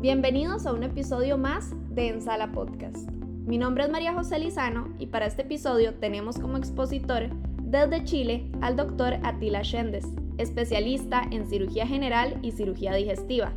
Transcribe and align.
Bienvenidos 0.00 0.64
a 0.64 0.72
un 0.72 0.84
episodio 0.84 1.36
más 1.38 1.72
de 1.90 2.06
Ensala 2.06 2.52
Podcast. 2.52 3.10
Mi 3.46 3.58
nombre 3.58 3.82
es 3.82 3.90
María 3.90 4.14
José 4.14 4.38
Lizano 4.38 4.94
y 4.96 5.06
para 5.06 5.26
este 5.26 5.42
episodio 5.42 5.94
tenemos 5.94 6.38
como 6.38 6.56
expositor 6.56 7.30
desde 7.64 8.04
Chile 8.04 8.48
al 8.60 8.76
doctor 8.76 9.14
Atila 9.24 9.62
Shendes, 9.64 10.06
especialista 10.36 11.22
en 11.32 11.48
cirugía 11.48 11.84
general 11.84 12.38
y 12.42 12.52
cirugía 12.52 12.94
digestiva. 12.94 13.52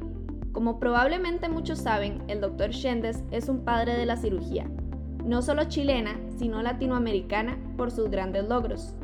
Como 0.52 0.80
probablemente 0.80 1.48
muchos 1.48 1.78
saben, 1.78 2.24
el 2.28 2.42
doctor 2.42 2.72
Shendes 2.72 3.24
es 3.30 3.48
un 3.48 3.64
padre 3.64 3.96
de 3.96 4.08
la 4.08 4.18
cirugía, 4.18 4.66
no 5.24 5.44
solo 5.44 5.66
chilena, 5.66 6.20
sino 6.40 6.64
latinoamericana 6.64 7.60
por 7.78 7.92
sus 7.92 8.10
grandes 8.10 8.50
logros. 8.50 8.96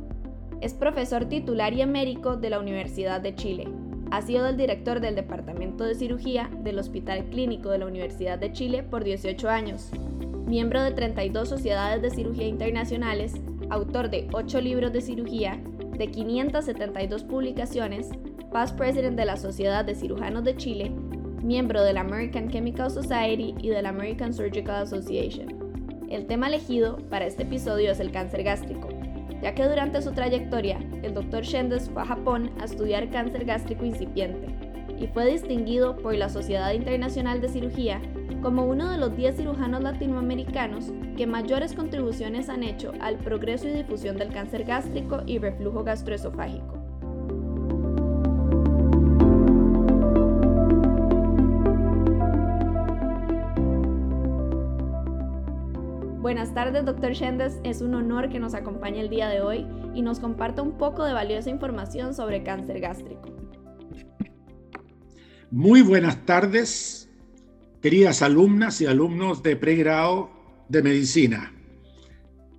Es 0.59 0.73
profesor 0.73 1.25
titular 1.25 1.71
y 1.71 1.81
emérico 1.81 2.35
de 2.35 2.49
la 2.49 2.59
Universidad 2.59 3.21
de 3.21 3.35
Chile. 3.35 3.67
Ha 4.09 4.21
sido 4.21 4.47
el 4.47 4.55
director 4.55 5.01
del 5.01 5.15
Departamento 5.15 5.83
de 5.83 5.93
Cirugía 5.93 6.49
del 6.59 6.79
Hospital 6.79 7.25
Clínico 7.25 7.69
de 7.69 7.79
la 7.79 7.87
Universidad 7.87 8.39
de 8.39 8.53
Chile 8.53 8.83
por 8.83 9.03
18 9.03 9.49
años. 9.49 9.91
Miembro 10.45 10.81
de 10.81 10.91
32 10.91 11.49
sociedades 11.49 12.01
de 12.01 12.09
cirugía 12.09 12.47
internacionales, 12.47 13.33
autor 13.69 14.09
de 14.09 14.29
8 14.31 14.61
libros 14.61 14.93
de 14.93 15.01
cirugía, 15.01 15.61
de 15.97 16.07
572 16.09 17.23
publicaciones, 17.25 18.09
past 18.53 18.77
president 18.77 19.17
de 19.17 19.25
la 19.25 19.35
Sociedad 19.35 19.83
de 19.83 19.95
Cirujanos 19.95 20.45
de 20.45 20.55
Chile, 20.55 20.91
miembro 21.43 21.83
de 21.83 21.91
la 21.91 22.01
American 22.01 22.49
Chemical 22.49 22.89
Society 22.89 23.55
y 23.59 23.69
de 23.69 23.81
la 23.81 23.89
American 23.89 24.33
Surgical 24.33 24.83
Association. 24.83 25.47
El 26.09 26.27
tema 26.27 26.47
elegido 26.47 26.95
para 27.09 27.25
este 27.25 27.43
episodio 27.43 27.91
es 27.91 27.99
el 27.99 28.11
cáncer 28.11 28.43
gástrico, 28.43 28.87
ya 29.41 29.53
que 29.53 29.67
durante 29.67 30.01
su 30.01 30.11
trayectoria, 30.11 30.79
el 31.03 31.13
Dr. 31.13 31.43
Shendes 31.43 31.89
fue 31.89 32.01
a 32.01 32.05
Japón 32.05 32.51
a 32.59 32.65
estudiar 32.65 33.09
cáncer 33.09 33.45
gástrico 33.45 33.85
incipiente 33.85 34.47
y 34.99 35.07
fue 35.07 35.31
distinguido 35.31 35.95
por 35.97 36.15
la 36.15 36.29
Sociedad 36.29 36.73
Internacional 36.73 37.41
de 37.41 37.49
Cirugía 37.49 38.01
como 38.41 38.65
uno 38.65 38.89
de 38.89 38.97
los 38.97 39.15
10 39.15 39.37
cirujanos 39.37 39.81
latinoamericanos 39.81 40.91
que 41.15 41.27
mayores 41.27 41.73
contribuciones 41.73 42.49
han 42.49 42.63
hecho 42.63 42.91
al 42.99 43.17
progreso 43.17 43.67
y 43.67 43.73
difusión 43.73 44.17
del 44.17 44.31
cáncer 44.31 44.63
gástrico 44.63 45.21
y 45.25 45.39
reflujo 45.39 45.83
gastroesofágico. 45.83 46.76
Buenas 56.27 56.53
tardes, 56.53 56.83
doctor 56.83 57.13
Shendes. 57.13 57.53
Es 57.63 57.79
un 57.79 57.95
honor 57.95 58.27
que 58.27 58.37
nos 58.37 58.53
acompañe 58.53 58.99
el 58.99 59.09
día 59.09 59.29
de 59.29 59.39
hoy 59.39 59.65
y 59.95 60.01
nos 60.01 60.19
comparta 60.19 60.61
un 60.61 60.77
poco 60.77 61.05
de 61.05 61.13
valiosa 61.13 61.49
información 61.49 62.13
sobre 62.13 62.43
cáncer 62.43 62.81
gástrico. 62.81 63.33
Muy 65.51 65.81
buenas 65.81 66.25
tardes, 66.25 67.09
queridas 67.81 68.21
alumnas 68.21 68.81
y 68.81 68.87
alumnos 68.87 69.41
de 69.41 69.55
pregrado 69.55 70.29
de 70.67 70.83
medicina. 70.83 71.53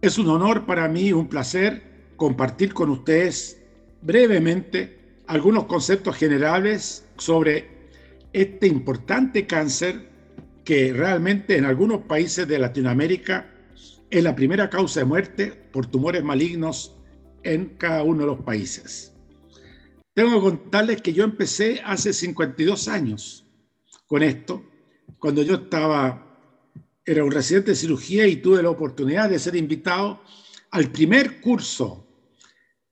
Es 0.01 0.17
un 0.17 0.31
honor 0.31 0.65
para 0.65 0.89
mí, 0.89 1.13
un 1.13 1.29
placer 1.29 2.15
compartir 2.17 2.73
con 2.73 2.89
ustedes 2.89 3.63
brevemente 4.01 5.21
algunos 5.27 5.65
conceptos 5.65 6.17
generales 6.17 7.07
sobre 7.19 7.69
este 8.33 8.67
importante 8.67 9.47
cáncer 9.47 10.09
que 10.65 10.95
realmente 10.95 11.59
en 11.59 11.67
algunos 11.67 12.05
países 12.05 12.49
de 12.49 12.59
Latinoamérica 12.59 13.57
es 14.11 14.23
la 14.25 14.35
primera 14.35 14.71
causa 14.71 15.01
de 15.01 15.07
muerte 15.07 15.53
por 15.73 15.87
tumores 15.87 16.23
malignos 16.23 16.97
en 17.43 17.77
cada 17.77 18.03
uno 18.03 18.21
de 18.21 18.27
los 18.27 18.41
países. 18.41 19.15
Tengo 20.15 20.35
que 20.35 20.41
contarles 20.41 21.03
que 21.03 21.13
yo 21.13 21.25
empecé 21.25 21.81
hace 21.85 22.13
52 22.13 22.89
años 22.89 23.47
con 24.07 24.23
esto, 24.23 24.65
cuando 25.19 25.43
yo 25.43 25.57
estaba, 25.57 26.39
era 27.05 27.25
un 27.25 27.31
residente 27.31 27.73
de 27.73 27.77
cirugía 27.77 28.27
y 28.27 28.37
tuve 28.37 28.63
la 28.63 28.71
oportunidad 28.71 29.29
de 29.29 29.39
ser 29.39 29.55
invitado 29.57 30.23
al 30.71 30.91
primer 30.91 31.41
curso 31.41 32.07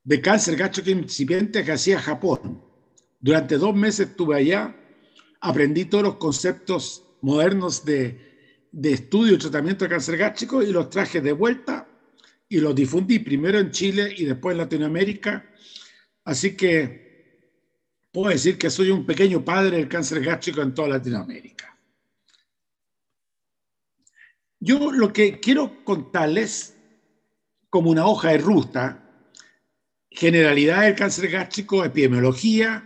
de 0.05 0.21
cáncer 0.21 0.57
gástrico 0.57 0.91
incipiente 0.91 1.65
que 1.65 1.73
hacía 1.73 1.99
Japón. 1.99 2.63
Durante 3.19 3.57
dos 3.59 3.75
meses 3.75 4.11
estuve 4.11 4.37
allá, 4.37 4.77
aprendí 5.41 5.87
todos 5.87 6.05
los 6.05 6.17
conceptos 6.17 7.05
modernos 7.23 7.85
de 7.85 8.36
de 8.73 8.93
estudio 8.93 9.35
y 9.35 9.39
tratamiento 9.39 9.85
de 9.85 9.91
cáncer 9.91 10.17
gástrico 10.17 10.63
y 10.63 10.73
los 10.73 10.91
traje 10.91 11.21
de 11.21 11.33
vuelta 11.33 11.89
y 12.49 12.61
los 12.61 12.75
difundí 12.75 13.19
primero 13.19 13.59
en 13.59 13.71
Chile 13.71 14.15
y 14.17 14.25
después 14.25 14.53
en 14.55 14.59
Latinoamérica. 14.59 15.51
Así 16.25 16.57
que 16.57 17.51
puedo 18.13 18.31
decir 18.31 18.59
que 18.59 18.71
soy 18.71 18.91
un 18.91 19.05
pequeño 19.05 19.45
padre 19.45 19.79
del 19.79 19.89
cáncer 19.89 20.23
gástrico 20.23 20.63
en 20.63 20.75
toda 20.75 20.89
Latinoamérica. 20.89 21.77
Yo 24.59 24.91
lo 24.91 25.13
que 25.13 25.39
quiero 25.39 25.85
contarles 25.85 26.77
como 27.69 27.91
una 27.91 28.07
hoja 28.07 28.31
de 28.31 28.39
ruta, 28.39 29.11
generalidad 30.11 30.83
del 30.83 30.95
cáncer 30.95 31.31
gástrico, 31.31 31.85
epidemiología, 31.85 32.85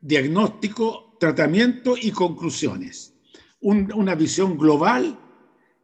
diagnóstico, 0.00 1.16
tratamiento 1.18 1.96
y 1.96 2.10
conclusiones 2.10 3.09
una 3.60 4.14
visión 4.14 4.56
global 4.56 5.18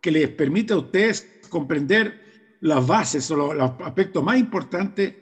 que 0.00 0.10
les 0.10 0.28
permita 0.28 0.75
a 0.75 0.78
ustedes 0.78 1.41
comprender 1.48 2.56
las 2.60 2.87
bases 2.87 3.31
o 3.31 3.37
los, 3.37 3.72
aspectos 3.81 4.22
más 4.22 4.38
importantes 4.38 5.14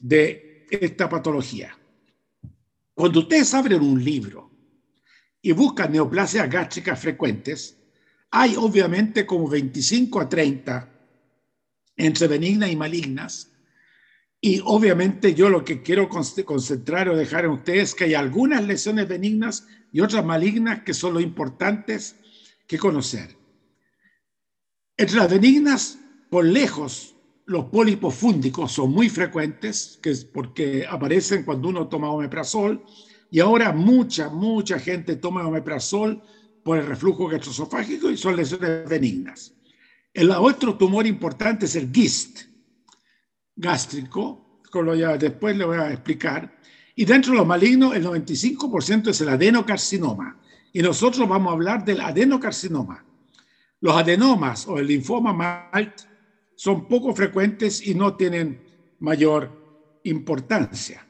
de 0.00 0.66
esta 0.70 1.08
patología. 1.08 1.76
Cuando 2.94 3.20
ustedes 3.20 3.52
abren 3.54 3.82
un 3.82 4.02
libro 4.02 4.50
y 5.42 5.52
buscan 5.52 5.92
neoplasias 5.92 6.48
gástricas 6.48 6.98
frecuentes, 6.98 7.76
hay 8.30 8.56
obviamente 8.56 9.26
como 9.26 9.48
25 9.48 10.20
a 10.20 10.28
30 10.28 10.92
entre 11.96 12.26
benignas 12.26 12.70
y 12.70 12.76
malignas. 12.76 13.52
Y 14.46 14.62
obviamente 14.64 15.34
yo 15.34 15.48
lo 15.48 15.64
que 15.64 15.82
quiero 15.82 16.08
concentrar 16.08 17.08
o 17.08 17.16
dejar 17.16 17.46
en 17.46 17.50
ustedes 17.50 17.82
es 17.82 17.94
que 17.96 18.04
hay 18.04 18.14
algunas 18.14 18.64
lesiones 18.64 19.08
benignas 19.08 19.66
y 19.90 19.98
otras 19.98 20.24
malignas 20.24 20.84
que 20.84 20.94
son 20.94 21.14
lo 21.14 21.20
importantes 21.20 22.14
que 22.68 22.78
conocer. 22.78 23.36
Entre 24.96 25.16
las 25.16 25.28
benignas, 25.28 25.98
por 26.30 26.44
lejos, 26.44 27.16
los 27.46 27.64
pólipos 27.64 28.14
fúndicos 28.14 28.70
son 28.70 28.92
muy 28.92 29.08
frecuentes, 29.08 29.98
que 30.00 30.10
es 30.10 30.24
porque 30.24 30.86
aparecen 30.88 31.42
cuando 31.42 31.68
uno 31.68 31.88
toma 31.88 32.12
omeprazol, 32.12 32.84
y 33.32 33.40
ahora 33.40 33.72
mucha, 33.72 34.28
mucha 34.28 34.78
gente 34.78 35.16
toma 35.16 35.44
omeprazol 35.44 36.22
por 36.62 36.78
el 36.78 36.86
reflujo 36.86 37.26
gastroesofágico 37.26 38.12
y 38.12 38.16
son 38.16 38.36
lesiones 38.36 38.88
benignas. 38.88 39.54
El 40.14 40.30
otro 40.30 40.76
tumor 40.76 41.04
importante 41.04 41.66
es 41.66 41.74
el 41.74 41.90
GIST 41.92 42.55
gástrico, 43.56 44.60
después 45.18 45.56
le 45.56 45.64
voy 45.64 45.78
a 45.78 45.90
explicar, 45.90 46.56
y 46.94 47.04
dentro 47.04 47.32
de 47.32 47.38
los 47.38 47.46
malignos, 47.46 47.94
el 47.94 48.04
95% 48.04 49.08
es 49.08 49.20
el 49.20 49.28
adenocarcinoma. 49.28 50.38
Y 50.72 50.80
nosotros 50.80 51.28
vamos 51.28 51.50
a 51.50 51.52
hablar 51.52 51.84
del 51.84 52.00
adenocarcinoma. 52.00 53.04
Los 53.80 53.94
adenomas 53.94 54.66
o 54.66 54.78
el 54.78 54.86
linfoma 54.86 55.32
MALT 55.32 56.00
son 56.54 56.88
poco 56.88 57.14
frecuentes 57.14 57.86
y 57.86 57.94
no 57.94 58.14
tienen 58.16 58.62
mayor 59.00 60.00
importancia. 60.04 61.06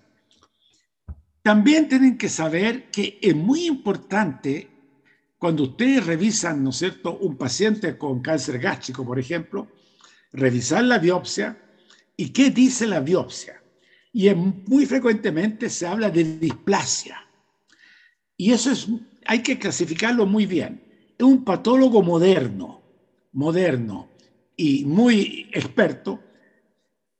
También 1.42 1.88
tienen 1.88 2.18
que 2.18 2.28
saber 2.28 2.90
que 2.90 3.20
es 3.22 3.36
muy 3.36 3.66
importante 3.66 4.68
cuando 5.38 5.62
ustedes 5.64 6.04
revisan, 6.04 6.64
¿no 6.64 6.70
es 6.70 6.76
cierto?, 6.76 7.16
un 7.18 7.36
paciente 7.36 7.96
con 7.96 8.20
cáncer 8.20 8.58
gástrico, 8.58 9.04
por 9.04 9.20
ejemplo, 9.20 9.68
revisar 10.32 10.82
la 10.82 10.98
biopsia 10.98 11.56
y 12.16 12.30
qué 12.30 12.50
dice 12.50 12.86
la 12.86 13.00
biopsia 13.00 13.62
y 14.16 14.32
muy 14.34 14.86
frecuentemente 14.86 15.68
se 15.68 15.86
habla 15.86 16.08
de 16.08 16.38
displasia. 16.38 17.18
Y 18.34 18.50
eso 18.52 18.70
es, 18.70 18.88
hay 19.26 19.42
que 19.42 19.58
clasificarlo 19.58 20.24
muy 20.24 20.46
bien. 20.46 20.80
Es 21.18 21.22
un 21.22 21.44
patólogo 21.44 22.02
moderno, 22.02 22.80
moderno 23.32 24.08
y 24.56 24.86
muy 24.86 25.50
experto, 25.52 26.18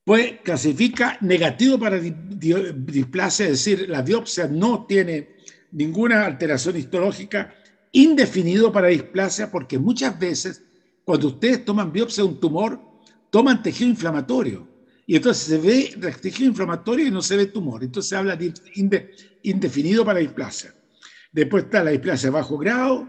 pues 0.05 0.41
clasifica 0.43 1.19
negativo 1.21 1.79
para 1.79 1.99
displasia, 1.99 3.45
es 3.45 3.53
decir, 3.53 3.91
la 3.91 4.01
biopsia 4.01 4.47
no 4.47 4.87
tiene 4.87 5.37
ninguna 5.73 6.25
alteración 6.25 6.79
histológica, 6.79 7.55
indefinido 7.93 8.73
para 8.73 8.89
displasia, 8.89 9.51
porque 9.51 9.79
muchas 9.79 10.19
veces 10.19 10.63
cuando 11.05 11.29
ustedes 11.29 11.63
toman 11.63 11.93
biopsia 11.93 12.25
de 12.25 12.31
un 12.31 12.41
tumor, 12.41 12.81
toman 13.29 13.63
tejido 13.63 13.91
inflamatorio 13.91 14.76
y 15.07 15.15
entonces 15.15 15.45
se 15.45 15.59
ve 15.59 16.13
tejido 16.21 16.51
inflamatorio 16.51 17.07
y 17.07 17.11
no 17.13 17.23
se 17.23 17.37
ve 17.37 17.47
tumor. 17.47 17.85
Entonces 17.85 18.11
se 18.11 18.17
habla 18.17 18.35
de 18.35 18.53
indefinido 19.45 20.05
para 20.05 20.19
displasia. 20.19 20.75
Después 21.31 21.65
está 21.65 21.85
la 21.85 21.93
displasia 21.93 22.31
bajo 22.31 22.59
grado, 22.59 23.09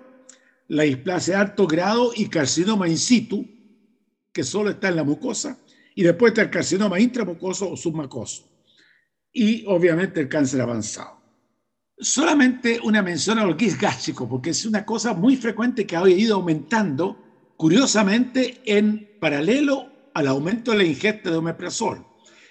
la 0.68 0.84
displasia 0.84 1.42
alto 1.42 1.66
grado 1.66 2.12
y 2.16 2.28
carcinoma 2.28 2.88
in 2.88 3.00
situ, 3.00 3.48
que 4.32 4.44
solo 4.44 4.70
está 4.70 4.90
en 4.90 4.98
la 4.98 5.04
mucosa. 5.04 5.58
Y 5.96 6.04
después 6.04 6.32
está 6.32 6.44
el 6.44 6.52
carcinoma 6.52 7.00
intramucoso 7.00 7.72
o 7.72 7.76
submucoso. 7.76 8.48
Y 9.34 9.66
obviamente 9.66 10.22
el 10.22 10.30
cáncer 10.30 10.62
avanzado. 10.62 11.18
Solamente 11.98 12.80
una 12.84 13.02
mención 13.02 13.40
a 13.40 13.46
los 13.46 13.58
GIS 13.58 13.80
gástricos, 13.80 14.30
porque 14.30 14.52
es 14.52 14.64
una 14.66 14.86
cosa 14.86 15.16
muy 15.16 15.36
frecuente 15.36 15.88
que 15.88 15.96
ha 15.96 16.08
ido 16.08 16.36
aumentando, 16.36 17.24
curiosamente, 17.58 18.62
en 18.66 19.18
paralelo 19.20 19.97
al 20.18 20.26
aumento 20.26 20.72
de 20.72 20.80
la 20.80 20.84
ingesta 20.84 21.30
de 21.30 21.38
omeprazol. 21.38 22.04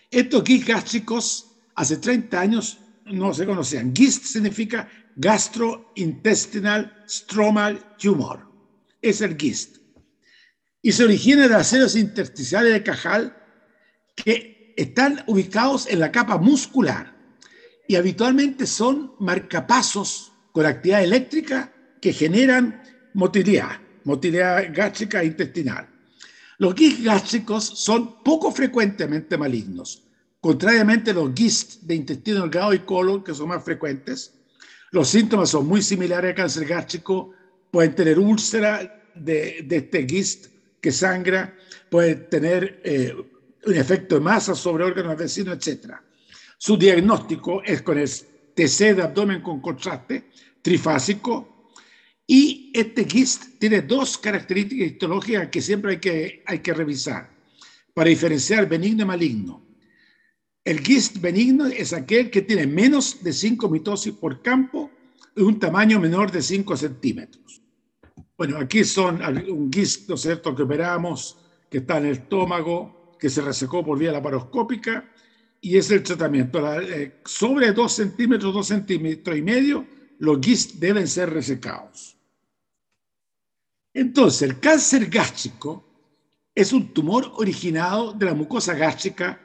Estos 0.09 0.45
GIS 0.45 0.65
gástricos 0.65 1.51
hace 1.75 1.97
30 1.97 2.41
años 2.41 2.79
no 3.07 3.35
se 3.35 3.45
conocían. 3.45 3.93
GIST 3.93 4.23
significa 4.23 4.89
gastrointestinal 5.17 7.03
stromal 7.09 7.97
tumor. 7.99 8.49
Es 9.03 9.21
el 9.21 9.37
GIST. 9.37 9.79
Y 10.81 10.93
se 10.93 11.03
origina 11.03 11.49
de 11.49 11.57
aceros 11.57 11.97
intersticiales 11.97 12.73
de 12.73 12.85
cajal 12.85 13.37
que 14.15 14.73
están 14.77 15.25
ubicados 15.27 15.89
en 15.89 15.99
la 15.99 16.13
capa 16.13 16.39
muscular 16.39 17.17
y 17.89 17.97
habitualmente 17.97 18.69
son 18.69 19.17
marcapasos 19.19 20.33
con 20.53 20.67
actividad 20.67 21.03
eléctrica 21.03 21.73
que 22.01 22.13
generan 22.13 22.81
motilidad, 23.15 23.81
motilidad 24.05 24.73
gástrica 24.73 25.25
intestinal. 25.25 25.96
Los 26.59 26.75
GIST 26.75 27.05
gástricos 27.05 27.65
son 27.65 28.23
poco 28.23 28.51
frecuentemente 28.51 29.37
malignos, 29.37 30.05
contrariamente 30.41 31.11
a 31.11 31.15
los 31.15 31.33
GIST 31.35 31.83
de 31.83 31.95
intestino 31.95 32.41
delgado 32.41 32.73
y 32.73 32.81
colon, 32.81 33.23
que 33.23 33.35
son 33.35 33.49
más 33.49 33.63
frecuentes. 33.63 34.33
Los 34.91 35.09
síntomas 35.09 35.51
son 35.51 35.67
muy 35.67 35.83
similares 35.83 36.31
al 36.31 36.37
cáncer 36.37 36.67
gástrico, 36.67 37.33
pueden 37.71 37.95
tener 37.95 38.19
úlcera 38.19 39.05
de, 39.15 39.67
este 39.69 40.07
GIST 40.07 40.47
que 40.81 40.93
sangra, 40.93 41.55
pueden 41.91 42.29
tener 42.31 42.81
eh, 42.85 43.15
un 43.67 43.75
efecto 43.75 44.15
de 44.15 44.21
masa 44.23 44.55
sobre 44.55 44.85
órganos 44.85 45.17
vecinos, 45.17 45.57
etc. 45.57 45.95
Su 46.57 46.77
diagnóstico 46.79 47.63
es 47.63 47.83
con 47.83 47.99
el 47.99 48.09
TC 48.09 48.95
de 48.95 49.03
abdomen 49.03 49.43
con 49.43 49.61
contraste 49.61 50.31
trifásico 50.63 51.56
y 52.27 52.73
este 52.75 53.05
GIST 53.05 53.59
tiene 53.59 53.83
dos 53.83 54.19
características 54.19 54.89
histológicas 54.89 55.49
que 55.49 55.63
siempre 55.63 55.93
hay 55.93 56.01
que, 56.01 56.43
hay 56.45 56.59
que 56.59 56.75
revisar 56.75 57.31
para 57.95 58.11
diferenciar 58.11 58.69
benigno 58.69 59.05
y 59.05 59.07
maligno. 59.07 59.63
El 60.65 60.81
GIST 60.81 61.21
benigno 61.21 61.67
es 61.67 61.93
aquel 61.93 62.31
que 62.31 62.43
tiene 62.43 62.67
menos 62.67 63.23
de 63.23 63.33
5 63.33 63.69
mitosis 63.69 64.13
por 64.13 64.43
campo 64.43 64.91
y 65.37 65.43
un 65.43 65.61
tamaño 65.61 66.01
menor 66.01 66.33
de 66.33 66.43
5 66.43 66.77
centímetros. 66.77 67.63
Bueno, 68.37 68.59
aquí 68.59 68.83
son 68.83 69.23
un 69.49 69.73
GIST, 69.73 70.09
¿no 70.09 70.17
es 70.17 70.23
cierto?, 70.23 70.55
que 70.55 70.65
operamos, 70.65 71.39
que 71.71 71.79
está 71.79 71.99
en 71.99 72.07
el 72.07 72.13
estómago, 72.13 73.17
que 73.19 73.31
se 73.31 73.41
resecó 73.41 73.85
por 73.85 73.99
vía 73.99 74.13
laparoscópica 74.13 75.09
y 75.61 75.77
es 75.77 75.91
el 75.91 76.03
tratamiento. 76.03 76.81
Eh, 76.83 77.21
sobre 77.25 77.73
2 77.73 77.93
centímetros, 77.93 78.53
2 78.53 78.67
centímetros 78.67 79.39
y 79.39 79.43
medio, 79.43 79.87
los 80.19 80.41
GIST 80.41 80.75
deben 80.75 81.07
ser 81.07 81.31
resecados. 81.31 82.16
Entonces, 83.97 84.43
el 84.43 84.61
cáncer 84.61 85.09
gástrico 85.09 85.83
es 86.55 86.75
un 86.75 86.93
tumor 86.93 87.33
originado 87.37 88.13
de 88.13 88.27
la 88.27 88.35
mucosa 88.35 88.75
gástrica 88.75 89.41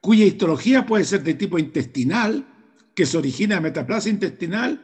cuya 0.00 0.24
histología 0.24 0.86
puede 0.86 1.02
ser 1.02 1.24
de 1.24 1.34
tipo 1.34 1.58
intestinal, 1.58 2.46
que 2.94 3.04
se 3.04 3.18
origina 3.18 3.56
de 3.56 3.62
metaplasia 3.62 4.12
intestinal, 4.12 4.80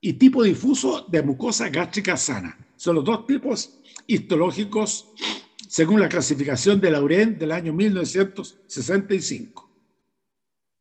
y 0.00 0.12
tipo 0.12 0.44
difuso 0.44 1.04
de 1.08 1.20
mucosa 1.24 1.68
gástrica 1.68 2.16
sana. 2.16 2.56
Son 2.76 2.94
los 2.94 3.04
dos 3.04 3.26
tipos 3.26 3.80
histológicos 4.06 5.08
según 5.68 5.98
la 5.98 6.08
clasificación 6.08 6.80
de 6.80 6.92
Lauren 6.92 7.36
del 7.40 7.50
año 7.50 7.72
1965. 7.72 9.68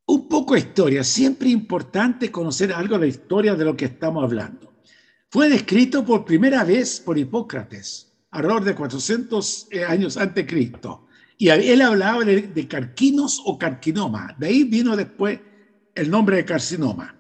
Un 0.06 0.30
poco 0.30 0.54
de 0.54 0.60
historia, 0.60 1.04
siempre 1.04 1.50
importante 1.50 2.32
conocer 2.32 2.72
algo 2.72 3.00
de 3.00 3.02
la 3.02 3.08
historia 3.08 3.56
de 3.56 3.66
lo 3.66 3.76
que 3.76 3.86
estamos 3.86 4.24
hablando. 4.24 4.77
Fue 5.30 5.50
descrito 5.50 6.06
por 6.06 6.24
primera 6.24 6.64
vez 6.64 7.02
por 7.02 7.18
Hipócrates, 7.18 8.14
alrededor 8.32 8.64
de 8.64 8.76
400 8.76 9.68
eh, 9.72 9.84
años 9.84 10.16
antes 10.16 10.36
de 10.36 10.48
Cristo. 10.48 11.08
Y 11.38 11.50
él 11.50 11.82
hablaba 11.82 12.24
de, 12.24 12.68
carquinos 12.68 13.42
o 13.46 13.60
carcinoma. 13.60 14.36
De 14.40 14.48
ahí 14.48 14.64
vino 14.64 14.96
después 14.96 15.40
el 15.94 16.10
nombre 16.10 16.38
de 16.38 16.46
carcinoma. 16.46 17.16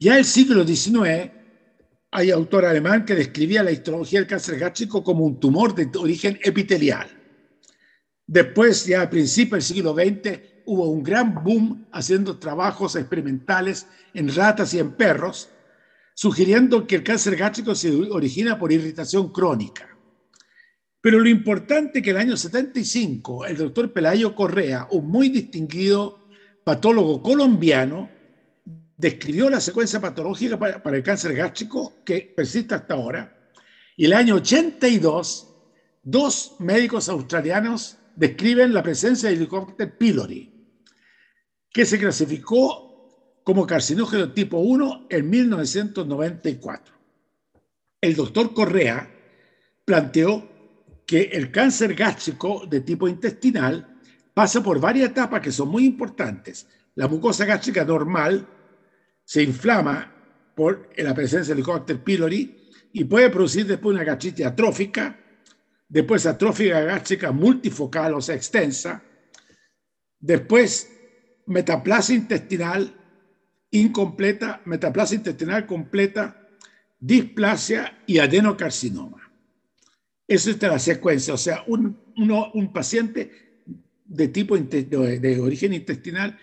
Ya 0.00 0.14
en 0.14 0.18
el 0.18 0.24
siglo 0.24 0.66
XIX 0.66 1.30
hay 2.10 2.30
autor 2.30 2.64
alemán 2.64 3.04
que 3.04 3.14
describía 3.14 3.62
la 3.62 3.70
histología 3.70 4.20
del 4.20 4.28
cáncer 4.28 4.58
gástrico 4.58 5.04
como 5.04 5.24
un 5.24 5.38
tumor 5.38 5.74
de 5.74 5.88
origen 5.98 6.38
epitelial. 6.42 7.06
Después, 8.26 8.86
ya 8.86 9.02
a 9.02 9.10
principios 9.10 9.68
del 9.68 9.76
siglo 9.76 9.94
XX, 9.94 10.40
hubo 10.66 10.90
un 10.90 11.02
gran 11.02 11.34
boom 11.44 11.86
haciendo 11.92 12.38
trabajos 12.38 12.96
experimentales 12.96 13.86
en 14.14 14.34
ratas 14.34 14.74
y 14.74 14.78
en 14.78 14.92
perros, 14.92 15.50
sugiriendo 16.18 16.84
que 16.84 16.96
el 16.96 17.04
cáncer 17.04 17.36
gástrico 17.36 17.76
se 17.76 17.92
origina 17.92 18.58
por 18.58 18.72
irritación 18.72 19.30
crónica. 19.30 19.96
Pero 21.00 21.20
lo 21.20 21.28
importante 21.28 21.98
es 21.98 22.04
que 22.04 22.10
en 22.10 22.16
el 22.16 22.22
año 22.22 22.36
75 22.36 23.46
el 23.46 23.56
doctor 23.56 23.92
Pelayo 23.92 24.34
Correa, 24.34 24.88
un 24.90 25.06
muy 25.06 25.28
distinguido 25.28 26.26
patólogo 26.64 27.22
colombiano, 27.22 28.10
describió 28.96 29.48
la 29.48 29.60
secuencia 29.60 30.00
patológica 30.00 30.58
para, 30.58 30.96
el 30.96 31.04
cáncer 31.04 31.36
gástrico 31.36 32.02
que 32.04 32.32
persiste 32.36 32.74
hasta 32.74 32.94
ahora. 32.94 33.52
Y 33.96 34.06
el 34.06 34.12
año 34.12 34.34
82, 34.34 35.54
dos 36.02 36.56
médicos 36.58 37.08
australianos 37.08 37.96
describen 38.16 38.74
la 38.74 38.82
presencia 38.82 39.28
de 39.28 39.36
Helicobacter 39.36 39.96
pylori, 39.96 40.52
que 41.70 41.86
se 41.86 41.96
clasificó 41.96 42.87
como 43.48 43.66
carcinógeno 43.66 44.30
tipo 44.34 44.58
1 44.58 45.06
en 45.08 45.30
1994. 45.30 46.94
El 47.98 48.14
doctor 48.14 48.52
Correa 48.52 49.10
planteó 49.86 50.46
que 51.06 51.22
el 51.32 51.50
cáncer 51.50 51.94
gástrico 51.94 52.66
de 52.66 52.82
tipo 52.82 53.08
intestinal 53.08 54.00
pasa 54.34 54.62
por 54.62 54.78
varias 54.78 55.08
etapas 55.08 55.40
que 55.40 55.50
son 55.50 55.70
muy 55.70 55.86
importantes. 55.86 56.66
La 56.94 57.08
mucosa 57.08 57.46
gástrica 57.46 57.86
normal 57.86 58.46
se 59.24 59.42
inflama 59.44 60.52
por 60.54 60.90
la 60.98 61.14
presencia 61.14 61.54
del 61.54 61.60
Helicobacter 61.60 62.04
pylori 62.04 62.68
y 62.92 63.04
puede 63.04 63.30
producir 63.30 63.66
después 63.66 63.94
una 63.94 64.04
gastritis 64.04 64.44
atrófica, 64.44 65.18
después 65.88 66.26
atrófica 66.26 66.82
gástrica 66.82 67.32
multifocal, 67.32 68.12
o 68.12 68.20
sea, 68.20 68.34
extensa, 68.34 69.02
después 70.20 70.92
metaplasia 71.46 72.14
intestinal 72.14 72.97
incompleta, 73.70 74.60
metaplasia 74.64 75.16
intestinal 75.16 75.66
completa, 75.66 76.48
displasia 76.98 78.02
y 78.06 78.18
adenocarcinoma. 78.18 79.30
Esa 80.26 80.50
es 80.50 80.62
la 80.62 80.78
secuencia, 80.78 81.34
o 81.34 81.38
sea, 81.38 81.64
un, 81.66 81.98
un 82.16 82.72
paciente 82.72 83.48
de 84.08 84.28
tipo 84.28 84.56
de, 84.56 85.40
origen 85.40 85.74
intestinal 85.74 86.38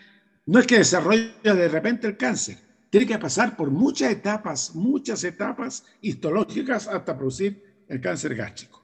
no 0.46 0.60
es 0.60 0.68
que 0.68 0.78
desarrolle 0.78 1.34
de 1.44 1.68
repente 1.68 2.08
el 2.08 2.18
cáncer, 2.18 2.58
tiene 2.90 3.08
que 3.08 3.18
pasar 3.18 3.58
por 3.58 3.72
muchas 3.72 4.12
etapas, 4.12 4.76
muchas 4.76 5.24
etapas 5.24 5.84
histológicas 6.02 6.88
hasta 6.88 7.18
producir 7.18 7.84
el 7.88 8.00
cáncer 8.00 8.36
gástrico. 8.36 8.84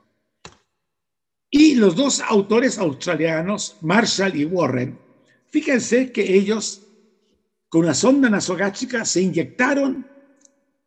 Y 1.51 1.75
los 1.75 1.96
dos 1.96 2.22
autores 2.22 2.80
australianos, 2.80 3.77
Marshall 3.82 4.36
y 4.36 4.46
Warren, 4.46 4.98
fíjense 5.48 6.12
que 6.12 6.36
ellos 6.36 6.88
con 7.72 7.86
una 7.86 7.96
sonda 7.96 8.30
nasogástrica 8.30 9.04
se 9.06 9.22
inyectaron 9.22 10.06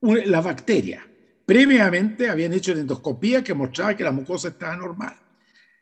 la 0.00 0.40
bacteria 0.40 1.04
Previamente 1.46 2.30
habían 2.30 2.54
hecho 2.54 2.72
una 2.72 2.80
endoscopía 2.80 3.44
que 3.44 3.54
mostraba 3.54 3.96
que 3.96 4.04
la 4.04 4.12
mucosa 4.12 4.48
estaba 4.48 4.76
normal. 4.76 5.14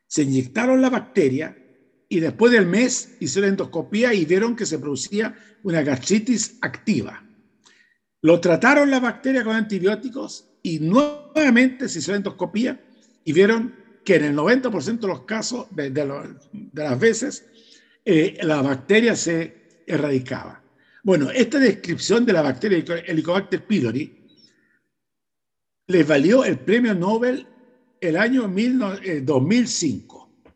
Se 0.06 0.22
inyectaron 0.22 0.82
la 0.82 0.90
bacteria 0.90 1.56
y 2.08 2.20
después 2.20 2.52
del 2.52 2.66
mes 2.66 3.16
hicieron 3.20 3.50
endoscopía 3.50 4.12
y 4.12 4.24
vieron 4.24 4.56
que 4.56 4.66
se 4.66 4.78
producía 4.78 5.36
una 5.62 5.82
gastritis 5.82 6.58
activa. 6.60 7.24
Lo 8.20 8.40
trataron 8.40 8.90
la 8.90 9.00
bacteria 9.00 9.44
con 9.44 9.54
antibióticos 9.54 10.48
y 10.62 10.80
nuevamente 10.80 11.88
se 11.88 12.00
hizo 12.00 12.14
endoscopía 12.14 12.80
y 13.24 13.32
vieron 13.32 13.74
que 14.04 14.16
en 14.16 14.24
el 14.24 14.36
90% 14.36 14.98
de 14.98 15.06
los 15.06 15.22
casos, 15.22 15.66
de, 15.70 15.90
las 16.74 16.98
veces, 16.98 17.46
eh, 18.04 18.36
la 18.42 18.62
bacteria 18.62 19.14
se 19.14 19.82
erradicaba. 19.86 20.61
Bueno, 21.04 21.30
esta 21.30 21.58
descripción 21.58 22.24
de 22.24 22.32
la 22.32 22.42
bacteria 22.42 22.78
Helicobacter 23.06 23.66
pylori 23.66 24.22
les 25.88 26.06
valió 26.06 26.44
el 26.44 26.60
premio 26.60 26.94
Nobel 26.94 27.44
el 28.00 28.16
año 28.16 28.42
2005. 28.42 29.02
Eh, 29.02 30.52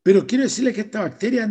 Pero 0.00 0.26
quiero 0.26 0.44
decirles 0.44 0.74
que 0.74 0.82
esta 0.82 1.00
bacteria 1.00 1.50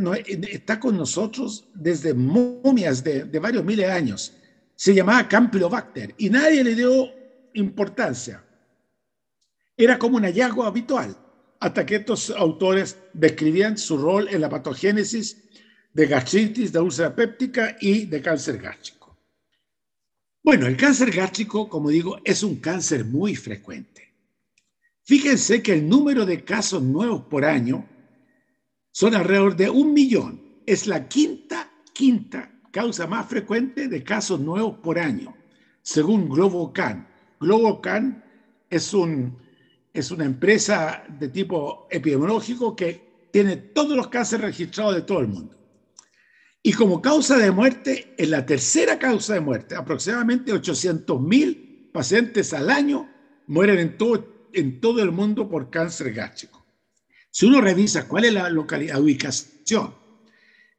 está 0.49 0.79
con 0.79 0.95
nosotros 0.95 1.67
desde 1.73 2.13
momias 2.13 3.03
de, 3.03 3.25
varios 3.39 3.65
miles 3.65 3.87
de 3.87 3.91
años. 3.91 4.33
Se 4.73 4.93
llamaba 4.93 5.27
Campylobacter 5.27 6.15
y 6.17 6.29
nadie 6.29 6.63
le 6.63 6.75
dio 6.75 7.09
importancia. 7.55 8.41
Era 9.75 9.99
como 9.99 10.15
un 10.15 10.23
hallazgo 10.23 10.63
habitual 10.63 11.17
hasta 11.59 11.85
que 11.85 11.95
estos 11.95 12.29
autores 12.29 12.97
describían 13.11 13.77
su 13.77 13.97
rol 13.97 14.29
en 14.29 14.39
la 14.39 14.49
patogénesis 14.49 15.44
de 15.95 16.07
gastritis, 16.07 16.73
de 16.73 16.79
úlcera 16.81 17.15
péptica 17.15 17.77
y 17.79 18.05
de 18.05 18.21
cáncer 18.21 18.57
gástrico. 18.57 19.17
Bueno, 20.43 20.67
el 20.67 20.75
cáncer 20.75 21.09
gástrico, 21.09 21.69
como 21.69 21.89
digo, 21.89 22.19
es 22.25 22.43
un 22.43 22.57
cáncer 22.57 23.05
muy 23.05 23.33
frecuente. 23.37 24.13
Fíjense 25.03 25.63
que 25.63 25.71
el 25.71 25.87
número 25.87 26.25
de 26.25 26.43
casos 26.43 26.83
nuevos 26.83 27.23
por 27.23 27.45
año 27.45 27.87
son 28.91 29.15
alrededor 29.15 29.55
de 29.55 29.69
un 29.69 29.93
millón. 29.93 30.41
Es 30.65 30.85
la 30.85 31.07
quinta, 31.07 31.71
quinta 31.93 32.51
causa 32.71 33.07
más 33.07 33.27
frecuente 33.29 33.87
de 33.87 34.03
casos 34.03 34.41
nuevos 34.41 34.79
por 34.79 34.99
año, 34.99 35.33
según 35.81 36.27
GloboCan. 36.27 37.07
GloboCan 37.39 38.21
es, 38.69 38.93
un, 38.93 39.37
es 39.93 40.11
una 40.11 40.25
empresa 40.25 41.05
de 41.07 41.29
tipo 41.29 41.87
epidemiológico 41.89 42.75
que 42.75 43.29
tiene 43.31 43.55
todos 43.55 43.95
los 43.95 44.09
cánceres 44.09 44.47
registrados 44.47 44.95
de 44.95 45.01
todo 45.03 45.21
el 45.21 45.27
mundo. 45.29 45.55
Y 46.67 46.73
como 46.73 46.99
causa 46.99 47.37
de 47.37 47.51
muerte, 47.51 48.15
es 48.17 48.27
la 48.27 48.43
tercera 48.43 48.97
causa 48.97 49.35
de 49.35 49.39
muerte. 49.39 49.75
Aproximadamente 49.75 50.51
800 50.51 51.21
mil 51.21 51.91
pacientes 51.93 52.53
al 52.53 52.71
año 52.71 53.07
mueren 53.45 53.77
en 53.77 53.97
todo, 53.99 54.47
en 54.51 54.81
todo 54.81 55.03
el 55.03 55.11
mundo 55.11 55.47
por 55.47 55.69
cáncer 55.69 56.11
gástrico. 56.11 56.65
Si 57.29 57.45
uno 57.45 57.61
revisa 57.61 58.07
cuál 58.07 58.25
es 58.25 58.33
la 58.33 58.49
localidad, 58.49 58.99
ubicación, 58.99 59.93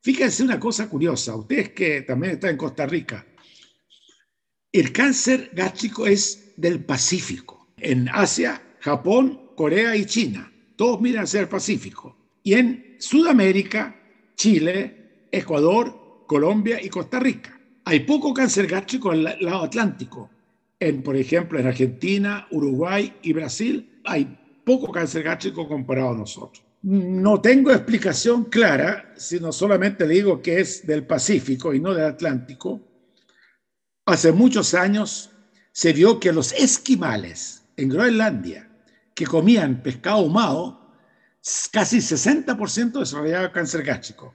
fíjense 0.02 0.43
una 0.43 0.59
cosa 0.59 0.88
curiosa, 0.88 1.37
ustedes 1.37 1.69
que 1.69 2.02
también 2.02 2.33
están 2.33 2.50
en 2.50 2.57
Costa 2.57 2.85
Rica, 2.85 3.25
el 4.73 4.93
cáncer 4.93 5.52
gástrico 5.55 6.05
es 6.09 6.52
del 6.57 6.85
Pacífico. 6.85 7.69
En 7.76 8.09
Asia, 8.09 8.61
Japón, 8.81 9.52
Corea 9.55 9.95
y 9.95 10.05
China, 10.05 10.52
todos 10.75 11.00
miran 11.00 11.23
hacia 11.23 11.43
el 11.43 11.49
Pacífico. 11.49 12.40
Y 12.43 12.55
en 12.55 12.97
Sudamérica, 12.99 14.02
Chile, 14.35 15.06
Ecuador, 15.30 16.25
Colombia 16.26 16.83
y 16.83 16.88
Costa 16.88 17.18
Rica. 17.21 17.59
Hay 17.85 18.00
poco 18.00 18.35
cáncer 18.35 18.66
gástrico 18.66 19.12
en 19.12 19.26
el 19.26 19.45
lado 19.45 19.64
atlántico. 19.64 20.30
Por 21.04 21.16
ejemplo, 21.16 21.59
en 21.59 21.66
Argentina, 21.66 22.47
Uruguay 22.50 23.14
y 23.23 23.33
Brasil 23.33 24.00
hay 24.04 24.37
poco 24.64 24.90
cáncer 24.90 25.23
gástrico 25.23 25.68
comparado 25.68 26.11
a 26.11 26.18
nosotros. 26.18 26.64
No 26.83 27.40
tengo 27.40 27.71
explicación 27.73 28.45
clara, 28.45 29.12
sino 29.16 29.50
solamente 29.52 30.06
digo 30.06 30.42
que 30.42 30.61
es 30.61 30.87
del 30.87 31.06
Pacífico 31.06 31.73
y 31.75 31.80
no 31.80 31.95
del 31.95 32.04
Atlántico. 32.04 32.80
Hace 34.04 34.33
muchos 34.33 34.75
años 34.75 35.30
se 35.73 35.92
vio 35.92 36.21
que 36.21 36.33
los 36.33 36.52
esquimales 36.52 37.64
en 37.76 37.88
Groenlandia, 37.88 38.71
que 39.14 39.26
comían 39.26 39.83
pescado 39.83 40.18
ahumado, 40.18 40.92
casi 41.73 41.99
60% 41.99 43.00
desarrollaban 43.00 43.50
cáncer 43.50 43.83
gástrico. 43.83 44.35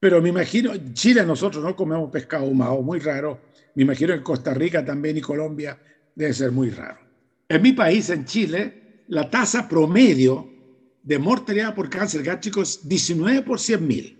Pero 0.00 0.22
me 0.22 0.30
imagino, 0.30 0.72
Chile 0.94 1.24
nosotros 1.26 1.62
no 1.62 1.76
comemos 1.76 2.10
pescado 2.10 2.46
ahumado, 2.46 2.80
muy 2.80 2.98
raro. 2.98 3.38
Me 3.74 3.82
imagino 3.82 4.14
en 4.14 4.22
Costa 4.22 4.54
Rica 4.54 4.82
también 4.82 5.18
y 5.18 5.20
Colombia 5.20 5.78
debe 6.14 6.32
ser 6.32 6.50
muy 6.50 6.70
raro. 6.70 6.98
En 7.46 7.60
mi 7.60 7.72
país, 7.72 8.08
en 8.08 8.24
Chile, 8.24 9.04
la 9.08 9.28
tasa 9.28 9.68
promedio 9.68 10.48
de 11.02 11.18
mortalidad 11.18 11.74
por 11.74 11.90
cáncer 11.90 12.22
gástrico 12.22 12.62
es 12.62 12.88
19 12.88 13.42
por 13.42 13.60
100 13.60 13.86
mil, 13.86 14.18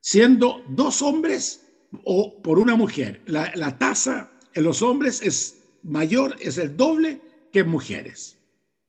siendo 0.00 0.64
dos 0.68 1.00
hombres 1.02 1.62
o 2.04 2.42
por 2.42 2.58
una 2.58 2.74
mujer. 2.74 3.22
La, 3.26 3.52
la 3.54 3.78
tasa 3.78 4.32
en 4.54 4.64
los 4.64 4.82
hombres 4.82 5.22
es 5.22 5.62
mayor, 5.84 6.34
es 6.40 6.58
el 6.58 6.76
doble 6.76 7.20
que 7.52 7.60
en 7.60 7.68
mujeres. 7.68 8.38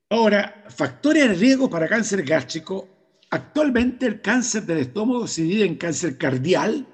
Ahora, 0.10 0.66
factores 0.70 1.28
de 1.28 1.36
riesgo 1.36 1.70
para 1.70 1.88
cáncer 1.88 2.24
gástrico 2.24 2.88
Actualmente 3.30 4.06
el 4.06 4.22
cáncer 4.22 4.64
del 4.64 4.80
estómago 4.80 5.28
se 5.28 5.44
divide 5.44 5.66
en 5.66 5.76
cáncer 5.76 6.18
cardial, 6.18 6.88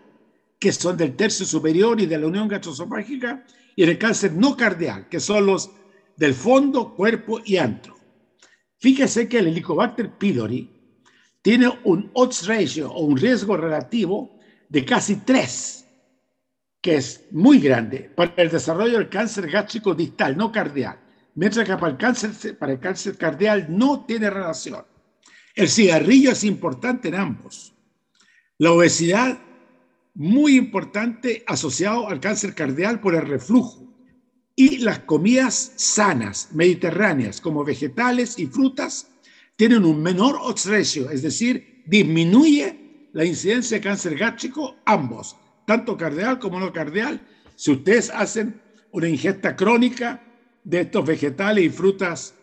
que 0.60 0.72
son 0.72 0.98
del 0.98 1.16
tercio 1.16 1.46
superior 1.46 2.00
y 2.02 2.06
de 2.06 2.18
la 2.18 2.28
unión 2.28 2.48
gastroesofágica, 2.48 3.46
y 3.76 3.84
en 3.84 3.90
el 3.90 3.98
cáncer 3.98 4.34
no 4.34 4.58
cardial, 4.58 5.08
que 5.10 5.20
son 5.20 5.46
los 5.46 5.72
del 6.18 6.34
fondo, 6.34 6.96
cuerpo 6.96 7.42
y 7.44 7.58
antro. 7.58 7.96
Fíjese 8.78 9.28
que 9.28 9.40
el 9.40 9.48
Helicobacter 9.48 10.12
pylori 10.12 10.70
tiene 11.42 11.72
un 11.84 12.10
odds 12.14 12.48
ratio 12.48 12.92
o 12.92 13.06
un 13.06 13.18
riesgo 13.18 13.58
relativo 13.58 14.40
de 14.70 14.86
casi 14.86 15.18
3, 15.18 15.86
que 16.82 16.96
es 16.96 17.26
muy 17.32 17.60
grande 17.60 18.12
para 18.16 18.34
el 18.38 18.50
desarrollo 18.50 18.98
del 18.98 19.10
cáncer 19.10 19.50
gástrico 19.50 19.94
distal, 19.94 20.36
no 20.36 20.52
cardial, 20.52 21.00
mientras 21.36 21.68
que 21.68 21.76
para 21.78 21.92
el 21.92 21.98
cáncer, 21.98 22.58
para 22.58 22.74
el 22.74 22.80
cáncer 22.80 23.18
cardial 23.18 23.68
no 23.70 24.06
tiene 24.06 24.30
relación. 24.30 24.84
El 25.56 25.70
cigarrillo 25.70 26.32
es 26.32 26.44
importante 26.44 27.10
en 27.10 27.16
ambos. 27.16 27.74
La 28.58 28.72
obesidad, 28.72 29.40
muy 30.16 30.58
importante 30.58 31.44
asociado 31.48 32.08
al 32.08 32.20
cáncer 32.20 32.56
cardial 32.56 33.00
por 33.00 33.16
el 33.16 33.22
reflujo. 33.22 33.84
Y 34.56 34.78
las 34.78 35.00
comidas 35.00 35.74
sanas, 35.76 36.50
mediterráneas, 36.54 37.42
como 37.42 37.64
vegetales 37.64 38.38
y 38.38 38.48
frutas, 38.48 39.10
tienen 39.56 39.86
un 39.86 40.02
menor 40.02 40.38
odds 40.42 40.66
es 40.68 41.22
decir, 41.22 41.84
disminuye 41.86 43.10
la 43.14 43.26
incidencia 43.26 43.78
de 43.78 43.84
cáncer 43.84 44.18
gástrico, 44.18 44.76
ambos, 44.86 45.36
tanto 45.66 45.96
cardial 45.98 46.40
como 46.40 46.60
no 46.60 46.74
cardial, 46.74 47.22
si 47.56 47.72
ustedes 47.72 48.10
hacen 48.10 48.60
una 48.92 49.08
ingesta 49.08 49.56
crónica 49.56 50.22
de 50.64 50.82
estos 50.82 51.06
vegetales 51.06 51.66
y 51.66 51.70
frutas 51.70 52.36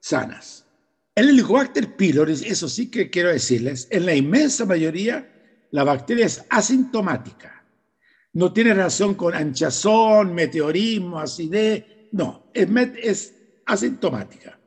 sanas. 0.00 0.66
El 1.14 1.28
Helicobacter 1.28 1.94
pylori, 1.94 2.32
eso 2.32 2.68
sí 2.68 2.90
que 2.90 3.08
quiero 3.08 3.28
decirles, 3.28 3.86
en 3.90 4.04
la 4.04 4.16
inmensa 4.16 4.66
mayoría 4.66 5.30
la 5.70 5.84
bacteria 5.84 6.26
es 6.26 6.44
asintomática. 6.50 7.64
No 8.32 8.52
tiene 8.52 8.74
relación 8.74 9.14
con 9.14 9.32
anchazón, 9.32 10.34
meteorismo, 10.34 11.20
acidez, 11.20 11.84
no, 12.10 12.50
es, 12.52 12.68
es 13.00 13.34
asintomática. 13.64 14.58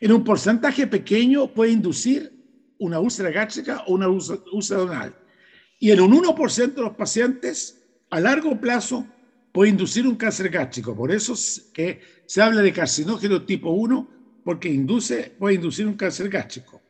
En 0.00 0.12
un 0.12 0.22
porcentaje 0.22 0.86
pequeño 0.86 1.52
puede 1.52 1.72
inducir 1.72 2.32
una 2.78 3.00
úlcera 3.00 3.30
gástrica 3.30 3.82
o 3.88 3.94
una 3.94 4.08
úlcera 4.08 4.80
donal. 4.80 5.16
Y 5.80 5.90
en 5.90 6.00
un 6.00 6.12
1% 6.12 6.74
de 6.74 6.82
los 6.82 6.94
pacientes, 6.94 7.82
a 8.10 8.20
largo 8.20 8.60
plazo, 8.60 9.04
puede 9.50 9.70
inducir 9.70 10.06
un 10.06 10.14
cáncer 10.14 10.48
gástrico. 10.48 10.94
Por 10.94 11.10
eso 11.10 11.32
es 11.32 11.70
que 11.74 12.00
se 12.26 12.40
habla 12.40 12.62
de 12.62 12.72
carcinógeno 12.72 13.44
tipo 13.44 13.70
1 13.70 14.17
porque 14.48 14.70
induce, 14.70 15.34
puede 15.38 15.56
inducir 15.56 15.86
un 15.86 15.92
cáncer 15.92 16.30
gástrico. 16.30 16.80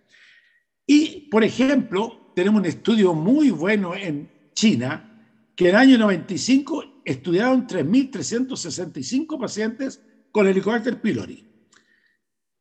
Y, 0.87 1.29
por 1.29 1.43
ejemplo, 1.43 2.31
tenemos 2.33 2.61
un 2.61 2.67
estudio 2.67 3.15
muy 3.15 3.51
bueno 3.51 3.97
en 3.97 4.31
China, 4.55 5.51
que 5.57 5.65
en 5.65 5.71
el 5.71 5.77
año 5.77 5.99
95 5.99 7.03
estudiaron 7.05 7.67
3.365 7.67 9.41
pacientes 9.41 10.01
con 10.31 10.47
Helicobacter 10.47 11.01
pylori. 11.01 11.45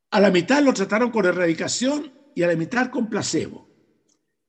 A 0.09 0.19
la 0.19 0.31
mitad 0.31 0.63
lo 0.63 0.73
trataron 0.73 1.11
con 1.11 1.27
erradicación 1.27 2.11
y 2.33 2.41
a 2.41 2.47
la 2.47 2.55
mitad 2.55 2.89
con 2.89 3.07
placebo. 3.07 3.69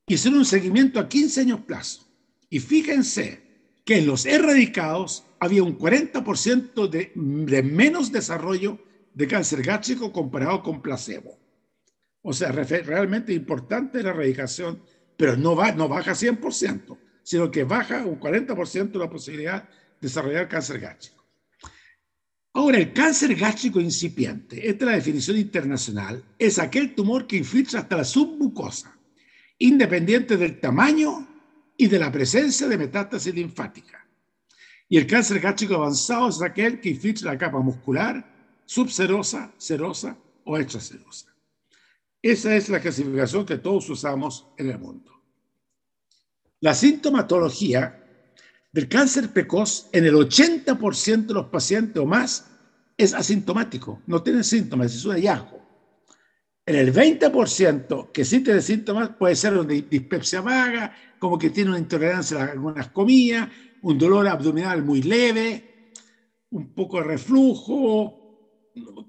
Hicieron 0.07 0.39
un 0.39 0.47
seguimiento 0.47 0.99
a 0.99 1.11
15 1.11 1.43
años 1.43 1.61
plazo. 1.61 2.09
Y 2.49 2.61
fíjense 2.61 3.43
que 3.85 3.99
en 3.99 4.07
los 4.07 4.25
erradicados 4.25 5.27
había 5.41 5.63
un 5.63 5.79
40% 5.79 6.89
de, 6.89 7.13
de 7.15 7.63
menos 7.63 8.11
desarrollo 8.11 8.88
de 9.19 9.27
cáncer 9.27 9.63
gástrico 9.63 10.13
comparado 10.13 10.63
con 10.63 10.81
placebo. 10.81 11.37
O 12.23 12.33
sea, 12.33 12.53
realmente 12.53 13.33
importante 13.33 14.01
la 14.01 14.11
erradicación, 14.11 14.81
pero 15.17 15.37
no, 15.37 15.57
va, 15.57 15.73
no 15.73 15.89
baja 15.89 16.13
100%, 16.13 16.97
sino 17.25 17.51
que 17.51 17.65
baja 17.65 18.07
un 18.07 18.21
40% 18.21 18.97
la 18.97 19.11
posibilidad 19.11 19.65
de 19.65 19.69
desarrollar 20.01 20.49
cáncer 20.49 20.79
gástrico. 20.79 21.25
Ahora, 22.53 22.79
el 22.79 22.93
cáncer 22.93 23.35
gástrico 23.35 23.81
incipiente, 23.81 24.69
esta 24.69 24.85
es 24.85 24.91
la 24.91 24.97
definición 24.97 25.37
internacional, 25.37 26.23
es 26.39 26.61
aquel 26.61 26.95
tumor 26.95 27.27
que 27.27 27.39
infiltra 27.39 27.81
hasta 27.81 27.97
la 27.97 28.05
submucosa, 28.05 28.97
independiente 29.59 30.37
del 30.37 30.61
tamaño 30.61 31.27
y 31.77 31.89
de 31.89 31.99
la 31.99 32.13
presencia 32.13 32.69
de 32.69 32.79
metástasis 32.79 33.35
linfática. 33.35 34.07
Y 34.89 34.97
el 34.97 35.09
cáncer 35.09 35.41
gástrico 35.41 35.75
avanzado 35.75 36.29
es 36.29 36.41
aquel 36.41 36.81
que 36.81 36.91
infiltra 36.91 37.33
la 37.33 37.39
capa 37.39 37.59
muscular, 37.59 38.38
subserosa, 38.69 39.55
serosa 39.57 40.19
o 40.45 40.59
extraserosa. 40.59 41.35
Esa 42.21 42.55
es 42.55 42.69
la 42.69 42.81
clasificación 42.81 43.47
que 43.47 43.57
todos 43.57 43.89
usamos 43.89 44.49
en 44.59 44.69
el 44.69 44.79
mundo. 44.79 45.11
La 46.61 46.75
sintomatología 46.75 48.05
del 48.71 48.87
cáncer 48.87 49.33
precoz 49.33 49.89
en 49.93 50.05
el 50.05 50.15
80% 50.15 51.27
de 51.27 51.35
los 51.35 51.47
pacientes 51.47 51.97
o 51.97 52.05
más 52.05 52.47
es 52.99 53.15
asintomático, 53.15 54.03
no 54.07 54.23
tienen 54.23 54.45
síntomas, 54.45 54.95
es 54.95 55.05
un 55.07 55.13
hallazgo. 55.13 55.63
En 56.67 56.77
el 56.77 56.93
20% 56.93 58.13
que 58.13 58.25
sí 58.27 58.41
tiene 58.41 58.61
síntomas 58.61 59.11
puede 59.19 59.35
ser 59.35 59.57
una 59.57 59.73
dispepsia 59.73 60.43
vaga, 60.43 60.95
como 61.19 61.39
que 61.39 61.49
tiene 61.49 61.71
una 61.71 61.79
intolerancia 61.79 62.39
a 62.39 62.51
algunas 62.51 62.89
comidas, 62.89 63.49
un 63.81 63.97
dolor 63.97 64.29
abdominal 64.29 64.83
muy 64.83 65.01
leve, 65.01 65.93
un 66.51 66.75
poco 66.75 66.99
de 66.99 67.05
reflujo, 67.05 68.18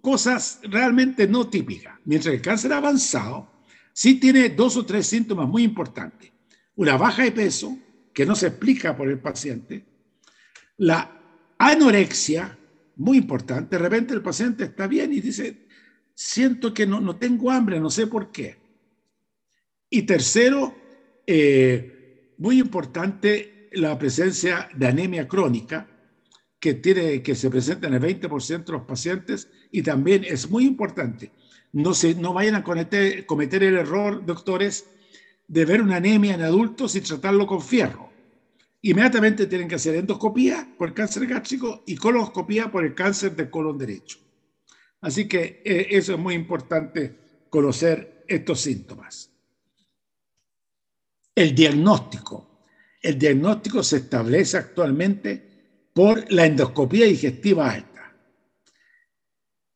cosas 0.01 0.59
realmente 0.63 1.27
no 1.27 1.49
típicas. 1.49 1.99
Mientras 2.05 2.33
el 2.33 2.41
cáncer 2.41 2.73
avanzado 2.73 3.49
sí 3.93 4.15
tiene 4.15 4.49
dos 4.49 4.77
o 4.77 4.85
tres 4.85 5.07
síntomas 5.07 5.47
muy 5.47 5.63
importantes. 5.63 6.31
Una 6.75 6.97
baja 6.97 7.23
de 7.23 7.31
peso, 7.31 7.77
que 8.13 8.25
no 8.25 8.35
se 8.35 8.47
explica 8.47 8.95
por 8.95 9.09
el 9.09 9.19
paciente, 9.19 9.85
la 10.77 11.19
anorexia 11.57 12.57
muy 12.95 13.17
importante. 13.17 13.75
De 13.75 13.81
repente 13.81 14.13
el 14.13 14.21
paciente 14.21 14.65
está 14.65 14.87
bien 14.87 15.11
y 15.13 15.19
dice, 15.19 15.67
siento 16.13 16.73
que 16.73 16.85
no, 16.85 16.99
no 16.99 17.17
tengo 17.17 17.51
hambre, 17.51 17.79
no 17.79 17.89
sé 17.89 18.07
por 18.07 18.31
qué. 18.31 18.57
Y 19.89 20.03
tercero, 20.03 20.75
eh, 21.25 22.33
muy 22.37 22.59
importante 22.59 23.69
la 23.73 23.97
presencia 23.97 24.69
de 24.75 24.87
anemia 24.87 25.27
crónica, 25.27 25.87
que, 26.59 26.73
tiene, 26.75 27.23
que 27.23 27.35
se 27.35 27.49
presenta 27.49 27.87
en 27.87 27.93
el 27.93 28.01
20% 28.01 28.65
de 28.65 28.71
los 28.71 28.83
pacientes 28.83 29.49
y 29.71 29.81
también 29.81 30.23
es 30.23 30.49
muy 30.49 30.65
importante, 30.65 31.31
no, 31.71 31.93
se, 31.93 32.15
no 32.15 32.33
vayan 32.33 32.55
a 32.55 32.63
cometer, 32.63 33.25
cometer 33.25 33.63
el 33.63 33.77
error, 33.77 34.25
doctores, 34.25 34.87
de 35.47 35.65
ver 35.65 35.81
una 35.81 35.97
anemia 35.97 36.35
en 36.35 36.41
adultos 36.41 36.95
y 36.95 37.01
tratarlo 37.01 37.45
con 37.47 37.61
fierro. 37.61 38.09
Inmediatamente 38.81 39.47
tienen 39.47 39.67
que 39.67 39.75
hacer 39.75 39.95
endoscopía 39.95 40.73
por 40.77 40.89
el 40.89 40.93
cáncer 40.93 41.27
gástrico 41.27 41.83
y 41.85 41.95
coloscopía 41.95 42.71
por 42.71 42.85
el 42.85 42.95
cáncer 42.95 43.35
del 43.35 43.49
colon 43.49 43.77
derecho. 43.77 44.19
Así 45.01 45.27
que 45.27 45.61
eh, 45.65 45.87
eso 45.91 46.13
es 46.13 46.19
muy 46.19 46.35
importante 46.35 47.15
conocer 47.49 48.23
estos 48.27 48.61
síntomas. 48.61 49.31
El 51.35 51.55
diagnóstico. 51.55 52.65
El 53.01 53.17
diagnóstico 53.17 53.81
se 53.81 53.97
establece 53.97 54.57
actualmente 54.57 55.89
por 55.93 56.31
la 56.31 56.45
endoscopía 56.45 57.05
digestiva 57.05 57.71
alta. 57.71 57.88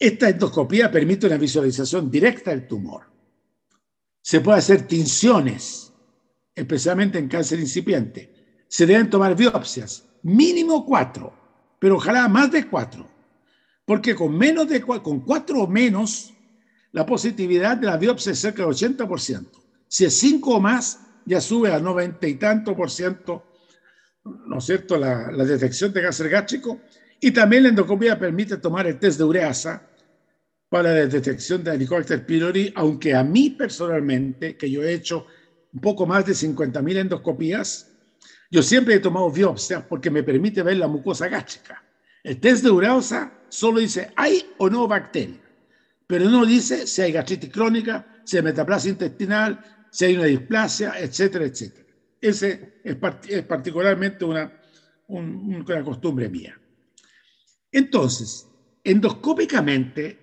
Esta 0.04 0.28
endoscopía 0.28 0.92
permite 0.92 1.28
una 1.28 1.38
visualización 1.38 2.12
directa 2.12 2.52
del 2.52 2.68
tumor. 2.68 3.04
Se 4.22 4.42
puede 4.42 4.58
hacer 4.58 4.86
tinciones, 4.86 5.94
especialmente 6.54 7.20
en 7.20 7.30
cáncer 7.30 7.62
incipiente. 7.62 8.66
Se 8.68 8.86
deben 8.86 9.10
tomar 9.10 9.34
biopsias, 9.34 10.04
mínimo 10.24 10.86
cuatro, 10.86 11.34
pero 11.80 11.96
ojalá 11.96 12.28
más 12.28 12.52
de 12.52 12.68
cuatro, 12.68 13.10
porque 13.86 14.14
con 14.14 14.38
menos 14.38 14.68
de 14.68 14.82
con 14.82 15.22
cuatro 15.22 15.62
o 15.62 15.68
menos, 15.70 16.34
la 16.92 17.06
positividad 17.06 17.78
de 17.78 17.88
la 17.88 17.96
biopsia 17.96 18.34
es 18.34 18.40
cerca 18.40 18.64
del 18.64 18.74
80%. 18.74 19.52
Si 19.88 20.04
es 20.04 20.18
cinco 20.18 20.56
o 20.56 20.60
más, 20.60 21.00
ya 21.26 21.40
sube 21.40 21.72
a 21.72 21.80
noventa 21.80 22.28
y 22.28 22.34
tanto 22.34 22.76
por 22.76 22.92
ciento, 22.92 23.46
¿no 24.26 24.58
es 24.58 24.66
cierto?, 24.66 24.98
la, 24.98 25.32
la 25.32 25.46
detección 25.46 25.94
de 25.94 26.02
cáncer 26.02 26.28
gástrico. 26.28 26.82
Y 27.22 27.32
también 27.32 27.64
la 27.64 27.70
endoscopia 27.70 28.20
permite 28.20 28.58
tomar 28.58 28.86
el 28.86 29.00
test 29.00 29.18
de 29.18 29.24
ureasa 29.24 29.92
para 30.74 30.92
la 30.92 31.06
detección 31.06 31.64
de 31.64 31.76
Helicobacter 31.76 32.26
pylori, 32.26 32.74
aunque 32.76 33.14
a 33.14 33.24
mí 33.24 33.52
personalmente, 33.52 34.58
que 34.58 34.72
yo 34.72 34.82
he 34.82 34.92
hecho 34.92 35.28
un 35.72 35.80
poco 35.80 36.08
más 36.08 36.26
de 36.26 36.34
50.000 36.34 36.98
endoscopías, 36.98 37.92
yo 38.50 38.64
siempre 38.64 38.96
he 38.96 39.00
tomado 39.00 39.30
biopsia 39.30 39.88
porque 39.88 40.10
me 40.10 40.24
permite 40.24 40.64
ver 40.64 40.78
la 40.78 40.88
mucosa 40.88 41.28
gástrica. 41.28 41.84
El 42.24 42.40
test 42.40 42.64
de 42.64 42.72
ureasa 42.72 43.40
solo 43.50 43.82
dice 43.82 44.14
hay 44.16 44.50
o 44.58 44.68
no 44.68 44.88
bacteria, 44.88 45.44
pero 46.08 46.28
no 46.28 46.44
dice 46.44 46.88
si 46.88 47.04
hay 47.04 47.12
gastritis 47.12 47.52
crónica, 47.52 48.24
si 48.24 48.38
hay 48.38 48.42
metaplasia 48.42 48.90
intestinal, 48.90 49.86
si 49.92 50.06
hay 50.06 50.16
una 50.16 50.26
displasia, 50.26 50.94
etcétera, 50.98 51.46
etcétera. 51.46 51.86
Ese 52.20 52.80
es, 52.84 52.98
es 53.30 53.44
particularmente 53.44 54.26
una, 54.26 54.52
una 55.08 55.84
costumbre 55.84 56.30
mía. 56.30 56.60
Entonces, 57.72 58.48
endoscópicamente, 58.84 60.23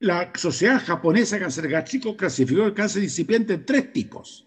la 0.00 0.32
Sociedad 0.34 0.82
Japonesa 0.84 1.36
de 1.36 1.42
Cáncer 1.42 1.68
Gástrico 1.68 2.16
clasificó 2.16 2.64
el 2.64 2.74
cáncer 2.74 3.02
incipiente 3.02 3.54
en 3.54 3.66
tres 3.66 3.92
tipos. 3.92 4.46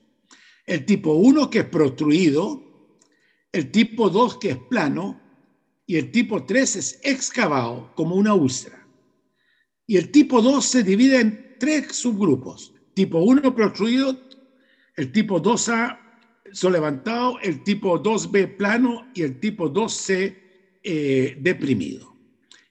El 0.65 0.85
tipo 0.85 1.13
1 1.13 1.49
que 1.49 1.59
es 1.59 1.65
prostruido, 1.65 2.63
el 3.51 3.71
tipo 3.71 4.09
2 4.09 4.37
que 4.37 4.51
es 4.51 4.57
plano 4.69 5.19
y 5.85 5.97
el 5.97 6.11
tipo 6.11 6.45
3 6.45 6.75
es 6.77 6.99
excavado 7.03 7.91
como 7.95 8.15
una 8.15 8.33
úlcera. 8.33 8.87
Y 9.85 9.97
el 9.97 10.11
tipo 10.11 10.41
2 10.41 10.63
se 10.63 10.83
divide 10.83 11.19
en 11.19 11.55
tres 11.59 11.95
subgrupos. 11.95 12.73
Tipo 12.93 13.19
1 13.19 13.53
prostruido, 13.53 14.17
el 14.95 15.11
tipo 15.11 15.41
2A 15.41 15.99
son 16.53 16.73
levantado, 16.73 17.39
el 17.39 17.63
tipo 17.63 18.01
2B 18.01 18.57
plano 18.57 19.07
y 19.13 19.23
el 19.23 19.39
tipo 19.39 19.71
2C 19.71 20.37
eh, 20.83 21.37
deprimido. 21.39 22.15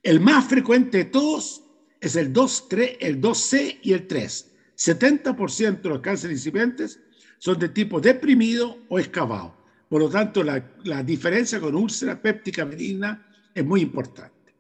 El 0.02 0.20
más 0.20 0.46
frecuente 0.46 0.98
de 0.98 1.04
todos 1.06 1.59
es 2.00 2.16
el 2.16 2.32
2, 2.32 2.68
3, 2.68 2.96
el 3.00 3.20
2C 3.20 3.78
y 3.82 3.92
el 3.92 4.06
3. 4.06 4.50
70% 4.76 5.82
de 5.82 5.88
los 5.88 6.00
cánceres 6.00 6.38
incipientes 6.38 7.00
son 7.38 7.58
de 7.58 7.68
tipo 7.68 8.00
deprimido 8.00 8.78
o 8.88 8.98
excavado. 8.98 9.56
Por 9.88 10.02
lo 10.02 10.08
tanto, 10.08 10.42
la, 10.42 10.72
la 10.84 11.02
diferencia 11.02 11.60
con 11.60 11.74
úlcera 11.74 12.20
péptica 12.20 12.64
benigna 12.64 13.26
es 13.54 13.64
muy 13.64 13.82
importante. 13.82 14.54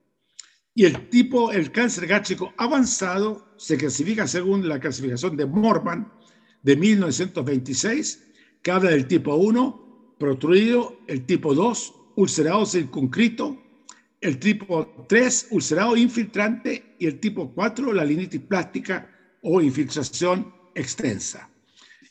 Y 0.74 0.84
el 0.84 1.08
tipo, 1.08 1.52
el 1.52 1.72
cáncer 1.72 2.06
gástrico 2.06 2.52
avanzado 2.56 3.54
se 3.56 3.76
clasifica 3.76 4.26
según 4.26 4.68
la 4.68 4.78
clasificación 4.78 5.36
de 5.36 5.46
Morman 5.46 6.12
de 6.62 6.76
1926, 6.76 8.26
que 8.62 8.70
habla 8.70 8.90
del 8.90 9.06
tipo 9.06 9.34
1, 9.34 10.16
protruido, 10.18 10.98
el 11.06 11.24
tipo 11.24 11.54
2, 11.54 11.94
ulcerado 12.16 12.66
circunscrito, 12.66 13.62
el 14.20 14.38
tipo 14.38 15.06
3, 15.08 15.48
ulcerado 15.50 15.96
infiltrante, 15.96 16.89
y 17.00 17.06
el 17.06 17.18
tipo 17.18 17.50
4, 17.52 17.94
la 17.94 18.04
linitis 18.04 18.42
plástica 18.42 19.10
o 19.42 19.60
infiltración 19.60 20.52
extensa. 20.74 21.48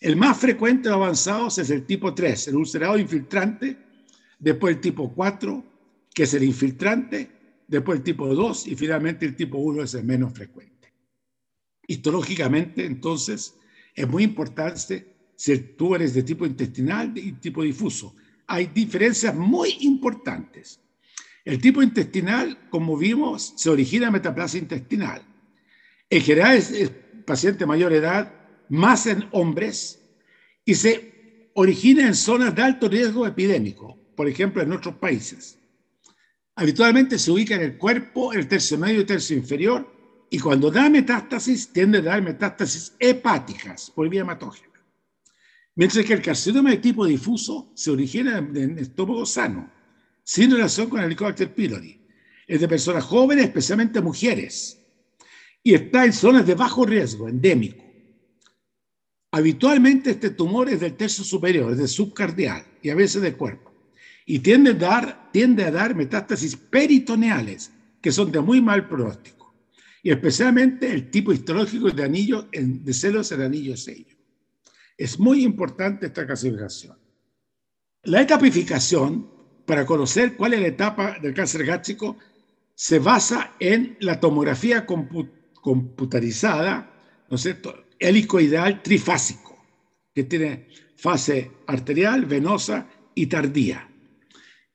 El 0.02 0.16
más 0.16 0.38
frecuente 0.38 0.90
de 0.90 0.96
avanzados 0.96 1.60
es 1.60 1.70
el 1.70 1.86
tipo 1.86 2.14
3, 2.14 2.48
el 2.48 2.56
ulcerado 2.56 2.98
infiltrante, 2.98 3.78
después 4.40 4.76
el 4.76 4.82
tipo 4.82 5.14
4, 5.14 5.64
que 6.12 6.24
es 6.24 6.34
el 6.34 6.44
infiltrante, 6.44 7.30
después 7.68 8.00
el 8.00 8.04
tipo 8.04 8.34
2 8.34 8.68
y 8.68 8.76
finalmente 8.76 9.28
el 9.28 9.36
tipo 9.36 9.60
1 9.60 9.84
es 9.84 9.94
el 9.94 10.06
menos 10.06 10.34
frecuente. 10.34 10.92
Histológicamente, 11.88 12.84
entonces, 12.84 13.56
es 13.94 14.08
muy 14.08 14.24
importante 14.24 15.16
si 15.36 15.56
tú 15.60 15.94
eres 15.94 16.16
de 16.16 16.24
tipo 16.24 16.48
intestinal 16.48 17.16
y 17.16 17.34
tipo 17.34 17.62
difuso. 17.62 18.16
Hay 18.48 18.68
diferencias 18.68 19.36
muy 19.36 19.78
importantes. 19.82 20.80
El 21.46 21.62
tipo 21.62 21.82
intestinal, 21.82 22.70
como 22.70 22.98
vimos, 22.98 23.54
se 23.56 23.70
origina 23.70 24.08
en 24.08 24.14
metaplasia 24.14 24.60
intestinal. 24.60 25.24
En 26.10 26.22
general 26.22 26.58
es, 26.58 26.92
paciente 27.26 27.60
de 27.60 27.66
mayor 27.66 27.94
edad, 27.94 28.34
más 28.70 29.06
en 29.06 29.28
hombres, 29.32 30.00
y 30.66 30.76
se 30.76 31.52
origina 31.54 32.08
en 32.08 32.16
zonas 32.16 32.56
de 32.56 32.62
alto 32.62 32.90
riesgo 32.90 33.26
epidémico, 33.26 33.98
por 34.16 34.28
ejemplo, 34.28 34.62
en 34.62 34.74
otros 34.74 34.96
países. 34.96 35.58
Habitualmente 36.56 37.18
se 37.18 37.32
ubica 37.32 37.56
en 37.56 37.62
el 37.62 37.78
cuerpo, 37.78 38.34
el 38.34 38.48
tercio 38.48 38.78
medio 38.78 39.02
y 39.02 39.06
tercio 39.06 39.38
inferior, 39.38 39.88
y 40.30 40.40
cuando 40.40 40.70
da 40.70 40.90
metástasis, 40.90 41.72
tiende 41.72 42.00
a 42.00 42.02
dar 42.02 42.22
metástasis 42.22 42.94
hepáticas 43.00 43.92
por 43.92 44.10
vía 44.10 44.22
hematógena. 44.22 44.68
Mientras 45.76 46.06
que 46.06 46.14
el 46.14 46.22
carcinoma 46.22 46.72
de 46.72 46.78
tipo 46.78 47.06
difuso 47.06 47.72
se 47.74 47.92
origina 47.92 48.38
en 48.38 48.78
estómago 48.78 49.26
sano 49.26 49.79
sin 50.30 50.52
relación 50.52 50.92
con 50.92 51.00
el 51.00 51.08
Helicobacter 51.08 51.56
pylori. 51.56 52.00
Es 52.46 52.62
de 52.62 52.68
personas 52.68 53.04
jóvenes, 53.04 53.46
especialmente 53.46 54.00
mujeres, 54.00 54.80
y 55.64 55.74
está 55.74 56.06
en 56.06 56.14
zonas 56.14 56.46
de 56.46 56.54
bajo 56.54 56.86
riesgo, 56.86 57.28
endémico. 57.28 57.84
Habitualmente 59.32 60.12
este 60.12 60.30
tumor 60.30 60.70
es 60.70 60.82
del 60.82 60.96
tercio 60.96 61.24
superior, 61.24 61.72
es 61.72 61.80
de 61.80 61.88
subcardial 61.88 62.64
y 62.84 62.92
a 62.92 62.96
veces 62.96 63.24
del 63.24 63.38
cuerpo, 63.38 63.74
y 64.28 64.38
tiende 64.38 64.70
a 64.70 65.72
dar, 65.72 65.96
metástasis 65.96 66.56
peritoneales, 66.56 67.72
que 68.00 68.12
son 68.12 68.32
de 68.32 68.40
muy 68.40 68.62
mal 68.62 68.88
pronóstico, 68.88 69.56
y 70.04 70.12
especialmente 70.12 70.92
el 70.92 71.10
tipo 71.10 71.34
histológico 71.34 71.90
de 71.90 72.04
anillo 72.04 72.48
de 72.52 72.94
celos 72.94 73.32
en 73.32 73.42
anillo 73.42 73.76
sello. 73.76 74.16
Es 74.96 75.18
muy 75.18 75.44
importante 75.44 76.06
esta 76.06 76.28
clasificación. 76.28 77.00
La 78.04 78.22
etapificación 78.22 79.39
para 79.70 79.86
conocer 79.86 80.36
cuál 80.36 80.56
es 80.56 80.62
la 80.62 80.68
etapa 80.68 81.20
del 81.22 81.36
cáncer 81.36 81.64
gástrico 81.64 82.18
se 82.74 82.98
basa 82.98 83.54
en 83.60 83.98
la 84.00 84.20
tomografía 84.20 84.84
computarizada, 85.62 86.92
¿no 87.30 87.36
es 87.36 87.42
cierto?, 87.44 87.86
helicoidal 88.00 88.82
trifásico, 88.82 89.64
que 90.16 90.24
tiene 90.24 90.70
fase 90.96 91.52
arterial, 91.68 92.26
venosa 92.26 92.88
y 93.14 93.28
tardía. 93.28 93.88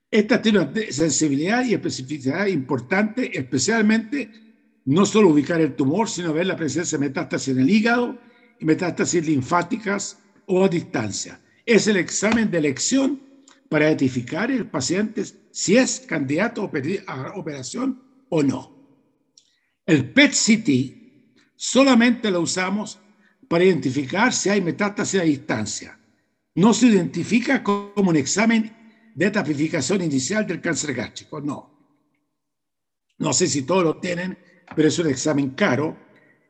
Esta 0.08 0.40
tiene 0.40 0.60
una 0.60 0.72
sensibilidad 0.90 1.64
y 1.64 1.74
especificidad 1.74 2.46
importante, 2.46 3.36
especialmente 3.36 4.30
no 4.84 5.04
solo 5.06 5.30
ubicar 5.30 5.60
el 5.60 5.74
tumor, 5.74 6.08
sino 6.08 6.32
ver 6.32 6.46
la 6.46 6.54
presencia 6.56 6.96
de 6.98 7.08
metástasis 7.08 7.48
en 7.48 7.62
el 7.62 7.68
hígado 7.68 8.16
y 8.60 8.64
metástasis 8.64 9.26
linfáticas 9.26 10.20
o 10.46 10.64
a 10.64 10.68
distancia. 10.68 11.40
Es 11.66 11.88
el 11.88 11.96
examen 11.96 12.48
de 12.48 12.58
elección 12.58 13.33
para 13.68 13.86
identificar 13.86 14.50
el 14.50 14.66
paciente 14.66 15.24
si 15.50 15.76
es 15.76 16.00
candidato 16.00 16.70
a 17.06 17.32
operación 17.36 18.02
o 18.28 18.42
no. 18.42 18.74
El 19.86 20.10
PET-CT 20.12 21.54
solamente 21.56 22.30
lo 22.30 22.40
usamos 22.40 22.98
para 23.48 23.64
identificar 23.64 24.32
si 24.32 24.48
hay 24.48 24.60
metástasis 24.60 25.20
a 25.20 25.24
distancia. 25.24 25.98
No 26.54 26.72
se 26.72 26.86
identifica 26.86 27.62
como 27.62 28.10
un 28.10 28.16
examen 28.16 29.12
de 29.14 29.30
tapificación 29.30 30.02
inicial 30.02 30.46
del 30.46 30.60
cáncer 30.60 30.94
gástrico, 30.94 31.40
no. 31.40 31.74
No 33.18 33.32
sé 33.32 33.46
si 33.46 33.62
todos 33.62 33.84
lo 33.84 33.96
tienen, 33.98 34.36
pero 34.74 34.88
es 34.88 34.98
un 34.98 35.08
examen 35.08 35.50
caro. 35.50 35.96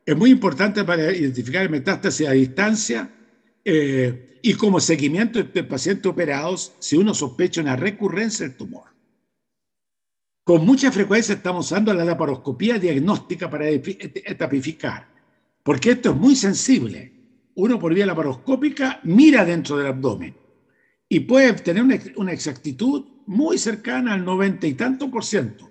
Es 0.04 0.16
muy 0.16 0.30
importante 0.30 0.84
para 0.84 1.12
identificar 1.12 1.68
metástasis 1.70 2.26
a 2.26 2.32
distancia 2.32 3.10
eh, 3.64 4.38
y 4.42 4.54
como 4.54 4.78
seguimiento 4.78 5.42
de 5.42 5.64
pacientes 5.64 6.06
operados 6.06 6.74
si 6.78 6.96
uno 6.96 7.14
sospecha 7.14 7.62
una 7.62 7.76
recurrencia 7.76 8.46
del 8.46 8.56
tumor. 8.56 8.84
Con 10.44 10.66
mucha 10.66 10.92
frecuencia 10.92 11.34
estamos 11.34 11.66
usando 11.66 11.94
la 11.94 12.04
laparoscopía 12.04 12.78
diagnóstica 12.78 13.48
para 13.48 13.66
etapificar, 13.70 15.08
porque 15.62 15.92
esto 15.92 16.10
es 16.10 16.16
muy 16.16 16.36
sensible. 16.36 17.12
Uno 17.54 17.78
por 17.78 17.94
vía 17.94 18.04
laparoscópica 18.04 19.00
mira 19.04 19.44
dentro 19.44 19.78
del 19.78 19.86
abdomen 19.86 20.36
y 21.08 21.20
puede 21.20 21.52
tener 21.54 22.12
una, 22.16 22.32
exactitud 22.32 23.04
muy 23.26 23.56
cercana 23.56 24.14
al 24.14 24.24
noventa 24.24 24.66
y 24.66 24.74
tanto 24.74 25.10
por 25.10 25.24
ciento. 25.24 25.70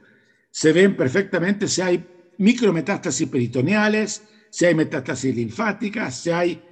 Se 0.50 0.72
ven 0.72 0.96
perfectamente 0.96 1.68
si 1.68 1.82
hay 1.82 2.06
micrometástasis 2.38 3.28
peritoneales, 3.28 4.24
si 4.50 4.66
hay 4.66 4.74
metástasis 4.74 5.36
linfáticas, 5.36 6.22
si 6.22 6.32
hay 6.32 6.64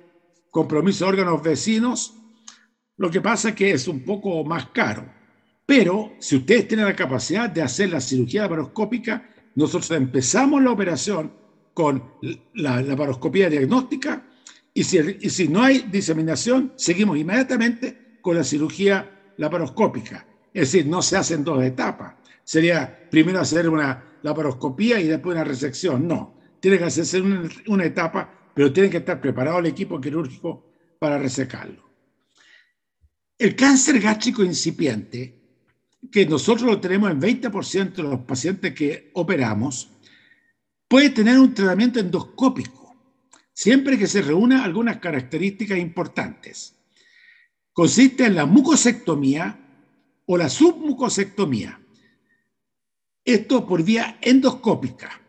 compromiso 0.51 1.05
de 1.05 1.09
órganos 1.09 1.41
vecinos. 1.41 2.13
Lo 2.97 3.09
que 3.09 3.21
pasa 3.21 3.49
es 3.49 3.55
que 3.55 3.71
es 3.71 3.87
un 3.87 4.05
poco 4.05 4.43
más 4.43 4.67
caro 4.67 5.21
pero 5.71 6.11
si 6.19 6.35
ustedes 6.35 6.67
tienen 6.67 6.85
la 6.85 6.95
capacidad 6.97 7.49
de 7.49 7.61
hacer 7.61 7.91
la 7.91 8.01
cirugía 8.01 8.41
laparoscópica, 8.41 9.29
nosotros 9.55 9.89
empezamos 9.91 10.61
la 10.61 10.71
operación 10.71 11.31
con 11.73 12.11
la 12.55 12.81
laparoscopía 12.81 13.49
diagnóstica 13.49 14.27
y 14.73 14.83
si, 14.83 14.97
y 15.21 15.29
si 15.29 15.47
no 15.47 15.63
hay 15.63 15.85
diseminación, 15.89 16.73
seguimos 16.75 17.17
inmediatamente 17.17 18.17
con 18.21 18.35
la 18.35 18.43
cirugía 18.43 19.33
laparoscópica. 19.37 20.27
Es 20.53 20.73
decir, 20.73 20.87
no 20.87 21.01
se 21.01 21.15
hacen 21.15 21.45
dos 21.45 21.63
etapas. 21.63 22.15
Sería 22.43 23.07
primero 23.09 23.39
hacer 23.39 23.69
una 23.69 24.17
laparoscopía 24.23 24.99
y 24.99 25.07
después 25.07 25.35
una 25.35 25.45
resección. 25.45 26.05
No, 26.05 26.35
tiene 26.59 26.79
que 26.79 26.83
hacerse 26.83 27.21
una, 27.21 27.49
una 27.67 27.85
etapa, 27.85 28.40
pero 28.61 28.71
tiene 28.71 28.91
que 28.91 28.97
estar 28.97 29.19
preparado 29.19 29.57
el 29.57 29.65
equipo 29.65 29.99
quirúrgico 29.99 30.71
para 30.99 31.17
resecarlo. 31.17 31.83
El 33.35 33.55
cáncer 33.55 33.99
gástrico 33.99 34.43
incipiente 34.43 35.35
que 36.11 36.27
nosotros 36.27 36.69
lo 36.69 36.79
tenemos 36.79 37.09
en 37.09 37.19
20% 37.19 37.93
de 37.93 38.03
los 38.03 38.19
pacientes 38.19 38.75
que 38.75 39.09
operamos, 39.15 39.89
puede 40.87 41.09
tener 41.09 41.39
un 41.39 41.55
tratamiento 41.55 41.99
endoscópico, 41.99 42.95
siempre 43.51 43.97
que 43.97 44.05
se 44.05 44.21
reúna 44.21 44.63
algunas 44.63 44.97
características 44.97 45.79
importantes. 45.79 46.75
Consiste 47.73 48.25
en 48.25 48.35
la 48.35 48.45
mucosectomía 48.45 49.59
o 50.27 50.37
la 50.37 50.49
submucosectomía. 50.49 51.81
Esto 53.25 53.65
por 53.65 53.81
vía 53.81 54.19
endoscópica. 54.21 55.19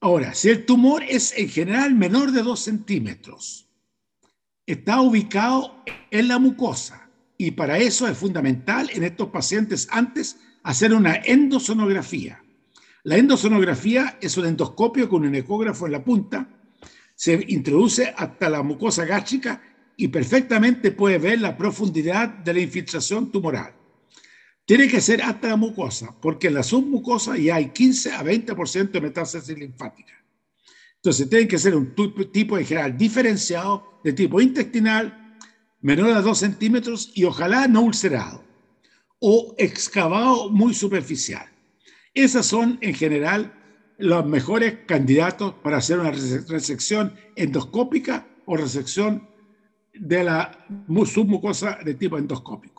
Ahora, 0.00 0.32
si 0.34 0.48
el 0.48 0.64
tumor 0.64 1.02
es 1.02 1.36
en 1.36 1.48
general 1.48 1.94
menor 1.94 2.30
de 2.30 2.42
2 2.42 2.60
centímetros, 2.60 3.68
está 4.64 5.00
ubicado 5.00 5.82
en 6.10 6.28
la 6.28 6.38
mucosa 6.38 7.10
y 7.36 7.50
para 7.52 7.78
eso 7.78 8.06
es 8.06 8.16
fundamental 8.16 8.90
en 8.92 9.02
estos 9.02 9.30
pacientes 9.30 9.88
antes 9.90 10.38
hacer 10.62 10.94
una 10.94 11.16
endosonografía. 11.16 12.42
La 13.02 13.16
endosonografía 13.16 14.18
es 14.20 14.36
un 14.36 14.46
endoscopio 14.46 15.08
con 15.08 15.24
un 15.24 15.34
ecógrafo 15.34 15.86
en 15.86 15.92
la 15.92 16.04
punta, 16.04 16.48
se 17.14 17.44
introduce 17.48 18.14
hasta 18.16 18.48
la 18.48 18.62
mucosa 18.62 19.04
gástrica 19.04 19.60
y 19.96 20.08
perfectamente 20.08 20.92
puede 20.92 21.18
ver 21.18 21.40
la 21.40 21.56
profundidad 21.56 22.28
de 22.28 22.54
la 22.54 22.60
infiltración 22.60 23.32
tumoral. 23.32 23.77
Tiene 24.68 24.86
que 24.86 25.00
ser 25.00 25.22
hasta 25.22 25.48
la 25.48 25.56
mucosa, 25.56 26.14
porque 26.20 26.48
en 26.48 26.52
la 26.52 26.62
submucosa 26.62 27.38
ya 27.38 27.54
hay 27.54 27.70
15 27.70 28.12
a 28.12 28.22
20% 28.22 28.90
de 28.90 29.00
metástasis 29.00 29.56
linfática. 29.56 30.12
Entonces, 30.96 31.30
tiene 31.30 31.48
que 31.48 31.58
ser 31.58 31.74
un 31.74 31.94
tipo 32.30 32.58
en 32.58 32.66
general 32.66 32.94
diferenciado 32.94 33.98
de 34.04 34.12
tipo 34.12 34.42
intestinal, 34.42 35.38
menor 35.80 36.10
a 36.10 36.20
2 36.20 36.38
centímetros 36.38 37.10
y 37.14 37.24
ojalá 37.24 37.66
no 37.66 37.80
ulcerado 37.80 38.44
o 39.20 39.54
excavado 39.56 40.50
muy 40.50 40.74
superficial. 40.74 41.48
Esas 42.12 42.44
son 42.44 42.76
en 42.82 42.92
general 42.92 43.54
los 43.96 44.26
mejores 44.26 44.80
candidatos 44.86 45.54
para 45.62 45.78
hacer 45.78 45.98
una 45.98 46.10
resección 46.10 47.14
endoscópica 47.36 48.26
o 48.44 48.54
resección 48.58 49.30
de 49.94 50.24
la 50.24 50.66
submucosa 51.06 51.78
de 51.82 51.94
tipo 51.94 52.18
endoscópico. 52.18 52.77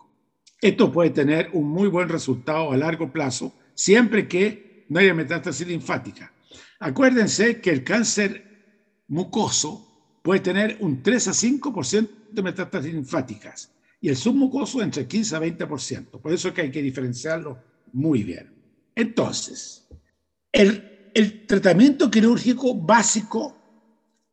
Esto 0.61 0.91
puede 0.91 1.11
tener 1.11 1.49
un 1.53 1.69
muy 1.69 1.87
buen 1.87 2.09
resultado 2.09 2.71
a 2.71 2.77
largo 2.77 3.11
plazo 3.11 3.53
siempre 3.73 4.27
que 4.27 4.85
no 4.89 4.99
haya 4.99 5.13
metástasis 5.13 5.67
linfática. 5.67 6.33
Acuérdense 6.79 7.61
que 7.61 7.69
el 7.69 7.83
cáncer 7.83 9.03
mucoso 9.07 10.19
puede 10.21 10.41
tener 10.41 10.77
un 10.81 11.01
3 11.01 11.29
a 11.29 11.31
5% 11.31 12.09
de 12.31 12.41
metástasis 12.41 12.93
linfáticas 12.93 13.71
y 14.01 14.09
el 14.09 14.17
submucoso 14.17 14.81
entre 14.81 15.07
15 15.07 15.35
a 15.35 15.39
20%. 15.39 16.21
Por 16.21 16.33
eso 16.33 16.49
es 16.49 16.53
que 16.53 16.61
hay 16.61 16.71
que 16.71 16.81
diferenciarlo 16.81 17.57
muy 17.93 18.23
bien. 18.23 18.53
Entonces, 18.95 19.87
el, 20.51 21.11
el 21.13 21.45
tratamiento 21.45 22.11
quirúrgico 22.11 22.75
básico 22.75 23.55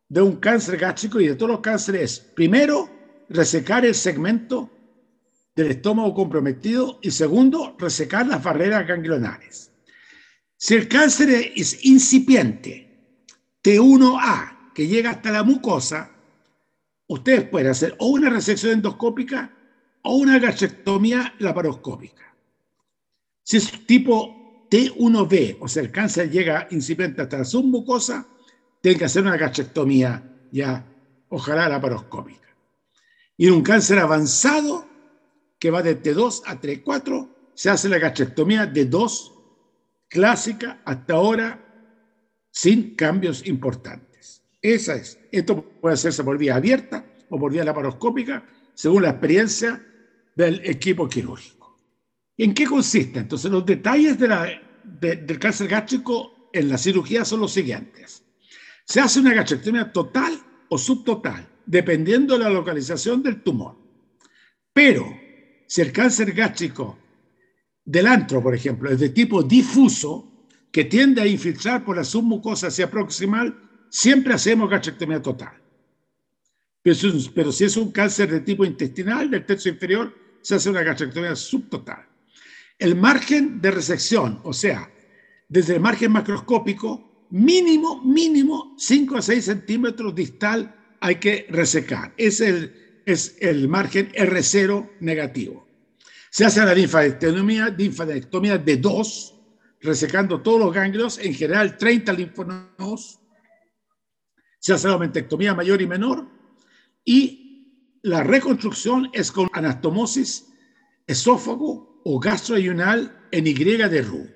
de 0.08 0.22
un 0.22 0.36
cáncer 0.36 0.76
gástrico 0.76 1.20
y 1.20 1.28
de 1.28 1.34
todos 1.34 1.52
los 1.52 1.60
cánceres 1.60 2.02
es, 2.02 2.18
primero, 2.20 2.88
resecar 3.28 3.84
el 3.84 3.94
segmento 3.94 4.70
del 5.56 5.70
estómago 5.70 6.14
comprometido 6.14 6.98
y 7.00 7.10
segundo, 7.10 7.74
resecar 7.78 8.26
las 8.26 8.44
barreras 8.44 8.86
ganglionares. 8.86 9.72
Si 10.58 10.74
el 10.74 10.86
cáncer 10.86 11.30
es 11.56 11.84
incipiente, 11.84 12.86
T1A, 13.62 14.72
que 14.74 14.86
llega 14.86 15.10
hasta 15.10 15.30
la 15.30 15.42
mucosa, 15.42 16.12
ustedes 17.08 17.48
pueden 17.48 17.68
hacer 17.68 17.96
o 17.98 18.08
una 18.08 18.28
resección 18.28 18.74
endoscópica 18.74 19.50
o 20.02 20.16
una 20.16 20.38
gastrectomía 20.38 21.34
laparoscópica. 21.38 22.34
Si 23.42 23.56
es 23.56 23.86
tipo 23.86 24.66
T1B, 24.70 25.56
o 25.60 25.68
sea, 25.68 25.82
el 25.82 25.90
cáncer 25.90 26.30
llega 26.30 26.68
incipiente 26.70 27.22
hasta 27.22 27.38
la 27.38 27.44
submucosa, 27.44 28.28
tienen 28.82 28.98
que 28.98 29.06
hacer 29.06 29.22
una 29.22 29.36
gastrectomía 29.36 30.22
ya, 30.52 30.86
ojalá 31.30 31.68
laparoscópica. 31.68 32.54
Y 33.38 33.46
en 33.46 33.54
un 33.54 33.62
cáncer 33.62 33.98
avanzado, 33.98 34.86
que 35.58 35.70
va 35.70 35.82
de 35.82 36.00
T2 36.02 36.42
a 36.46 36.60
T4, 36.60 37.28
se 37.54 37.70
hace 37.70 37.88
la 37.88 37.98
gastrectomía 37.98 38.66
de 38.66 38.84
2 38.84 39.32
clásica 40.08 40.82
hasta 40.84 41.14
ahora 41.14 41.62
sin 42.50 42.94
cambios 42.94 43.46
importantes. 43.46 44.42
Esa 44.62 44.94
es. 44.94 45.18
Esto 45.30 45.62
puede 45.80 45.94
hacerse 45.94 46.24
por 46.24 46.38
vía 46.38 46.56
abierta 46.56 47.04
o 47.30 47.38
por 47.38 47.52
vía 47.52 47.64
laparoscópica, 47.64 48.46
según 48.74 49.02
la 49.02 49.10
experiencia 49.10 49.84
del 50.34 50.60
equipo 50.64 51.08
quirúrgico. 51.08 51.78
¿En 52.36 52.52
qué 52.52 52.66
consiste? 52.66 53.20
Entonces, 53.20 53.50
los 53.50 53.64
detalles 53.64 54.18
del 54.18 55.38
cáncer 55.38 55.68
gástrico 55.68 56.50
en 56.52 56.68
la 56.68 56.76
cirugía 56.76 57.24
son 57.24 57.40
los 57.40 57.52
siguientes. 57.52 58.22
Se 58.84 59.00
hace 59.00 59.20
una 59.20 59.34
gastrectomía 59.34 59.90
total 59.90 60.38
o 60.68 60.76
subtotal, 60.76 61.48
dependiendo 61.64 62.36
de 62.36 62.44
la 62.44 62.50
localización 62.50 63.22
del 63.22 63.42
tumor. 63.42 63.76
Pero, 64.72 65.06
si 65.66 65.80
el 65.80 65.92
cáncer 65.92 66.32
gástrico 66.32 66.98
del 67.84 68.06
antro, 68.06 68.42
por 68.42 68.54
ejemplo, 68.54 68.90
es 68.90 69.00
de 69.00 69.10
tipo 69.10 69.42
difuso, 69.42 70.32
que 70.70 70.84
tiende 70.84 71.22
a 71.22 71.26
infiltrar 71.26 71.84
por 71.84 71.96
la 71.96 72.04
submucosa 72.04 72.66
hacia 72.66 72.90
proximal, 72.90 73.56
siempre 73.88 74.34
hacemos 74.34 74.68
gastrectomía 74.68 75.22
total. 75.22 75.54
Pero, 76.82 77.50
si 77.50 77.64
es 77.64 77.76
un 77.76 77.90
cáncer 77.90 78.30
de 78.30 78.40
tipo 78.40 78.64
intestinal 78.64 79.30
del 79.30 79.44
tercio 79.44 79.72
inferior, 79.72 80.14
se 80.42 80.54
hace 80.54 80.70
una 80.70 80.82
gastrectomía 80.82 81.34
subtotal. 81.34 82.06
El 82.78 82.94
margen 82.94 83.60
de 83.60 83.70
resección, 83.70 84.40
o 84.44 84.52
sea, 84.52 84.92
desde 85.48 85.74
el 85.74 85.80
margen 85.80 86.12
macroscópico, 86.12 87.26
mínimo, 87.30 88.04
mínimo 88.04 88.74
5 88.78 89.16
a 89.16 89.22
6 89.22 89.44
centímetros 89.44 90.14
distal 90.14 90.76
hay 91.00 91.16
que 91.16 91.46
resecar. 91.48 92.12
Es 92.16 92.40
el, 92.40 92.85
es 93.06 93.36
el 93.40 93.68
margen 93.68 94.12
R0 94.12 94.90
negativo. 95.00 95.66
Se 96.30 96.44
hace 96.44 96.62
la 96.62 96.74
linfadectomía, 96.74 97.70
linfadectomía 97.70 98.58
de 98.58 98.76
2, 98.76 99.34
resecando 99.80 100.42
todos 100.42 100.60
los 100.60 100.74
ganglios, 100.74 101.18
en 101.18 101.32
general 101.32 101.78
30 101.78 102.12
linfonodos, 102.12 103.20
se 104.58 104.72
hace 104.72 104.88
la 104.88 104.98
mentectomía 104.98 105.54
mayor 105.54 105.80
y 105.80 105.86
menor 105.86 106.26
y 107.04 108.00
la 108.02 108.24
reconstrucción 108.24 109.08
es 109.12 109.30
con 109.30 109.48
anastomosis 109.52 110.48
esófago 111.06 112.00
o 112.04 112.18
gastroayunal 112.18 113.28
en 113.30 113.46
Y 113.46 113.54
de 113.54 114.02
Roux. 114.02 114.28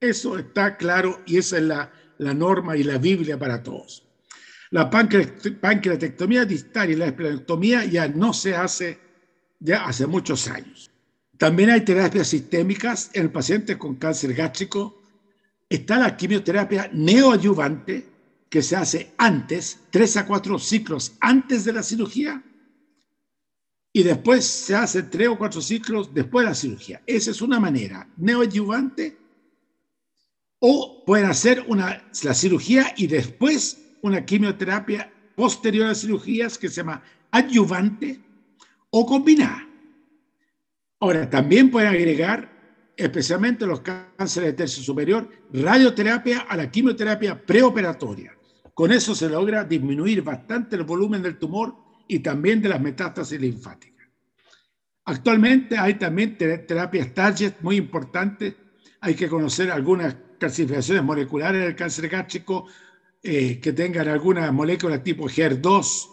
Eso 0.00 0.38
está 0.38 0.76
claro 0.76 1.22
y 1.24 1.38
esa 1.38 1.56
es 1.56 1.62
la, 1.62 1.92
la 2.18 2.34
norma 2.34 2.76
y 2.76 2.82
la 2.82 2.98
Biblia 2.98 3.38
para 3.38 3.62
todos. 3.62 4.06
La 4.74 4.90
pancreatectomía 4.90 6.44
distal 6.44 6.90
y 6.90 6.96
la 6.96 7.06
esplenectomía 7.06 7.84
ya 7.84 8.08
no 8.08 8.32
se 8.32 8.56
hace 8.56 8.98
ya 9.60 9.84
hace 9.84 10.04
muchos 10.04 10.48
años. 10.48 10.90
También 11.38 11.70
hay 11.70 11.82
terapias 11.82 12.26
sistémicas 12.26 13.08
en 13.12 13.30
pacientes 13.30 13.76
con 13.76 13.94
cáncer 13.94 14.34
gástrico 14.34 15.00
está 15.68 15.96
la 15.96 16.16
quimioterapia 16.16 16.90
neoadyuvante, 16.92 18.04
que 18.50 18.62
se 18.62 18.74
hace 18.74 19.12
antes, 19.16 19.78
tres 19.92 20.16
a 20.16 20.26
cuatro 20.26 20.58
ciclos 20.58 21.12
antes 21.20 21.64
de 21.64 21.72
la 21.72 21.84
cirugía, 21.84 22.42
y 23.92 24.02
después 24.02 24.44
se 24.44 24.74
hace 24.74 25.04
tres 25.04 25.28
o 25.28 25.38
cuatro 25.38 25.60
ciclos 25.60 26.12
después 26.12 26.44
de 26.44 26.50
la 26.50 26.56
cirugía. 26.56 27.00
Esa 27.06 27.30
es 27.30 27.40
una 27.40 27.60
manera, 27.60 28.08
neoadyuvante, 28.16 29.16
o 30.58 31.04
pueden 31.06 31.26
hacer 31.26 31.64
una, 31.68 32.10
la 32.24 32.34
cirugía 32.34 32.92
y 32.96 33.06
después 33.06 33.78
una 34.04 34.22
quimioterapia 34.22 35.10
posterior 35.34 35.88
a 35.88 35.94
cirugías 35.94 36.58
que 36.58 36.68
se 36.68 36.76
llama 36.76 37.02
adyuvante 37.30 38.20
o 38.90 39.06
combinada. 39.06 39.66
Ahora, 41.00 41.28
también 41.30 41.70
pueden 41.70 41.88
agregar, 41.88 42.92
especialmente 42.98 43.66
los 43.66 43.80
cánceres 43.80 44.50
de 44.50 44.52
tercio 44.52 44.82
superior, 44.82 45.26
radioterapia 45.54 46.40
a 46.40 46.54
la 46.54 46.70
quimioterapia 46.70 47.46
preoperatoria. 47.46 48.36
Con 48.74 48.92
eso 48.92 49.14
se 49.14 49.30
logra 49.30 49.64
disminuir 49.64 50.20
bastante 50.20 50.76
el 50.76 50.84
volumen 50.84 51.22
del 51.22 51.38
tumor 51.38 51.74
y 52.06 52.18
también 52.18 52.60
de 52.60 52.68
las 52.68 52.82
metástasis 52.82 53.40
linfáticas. 53.40 54.06
Actualmente 55.06 55.78
hay 55.78 55.94
también 55.94 56.36
terapias 56.36 57.14
target 57.14 57.54
muy 57.62 57.76
importantes. 57.76 58.54
Hay 59.00 59.14
que 59.14 59.30
conocer 59.30 59.70
algunas 59.70 60.14
calcificaciones 60.38 61.02
moleculares 61.02 61.62
del 61.62 61.74
cáncer 61.74 62.08
gástrico 62.10 62.66
eh, 63.26 63.58
que 63.58 63.72
tengan 63.72 64.06
alguna 64.06 64.52
molécula 64.52 65.02
tipo 65.02 65.30
HER2 65.30 66.08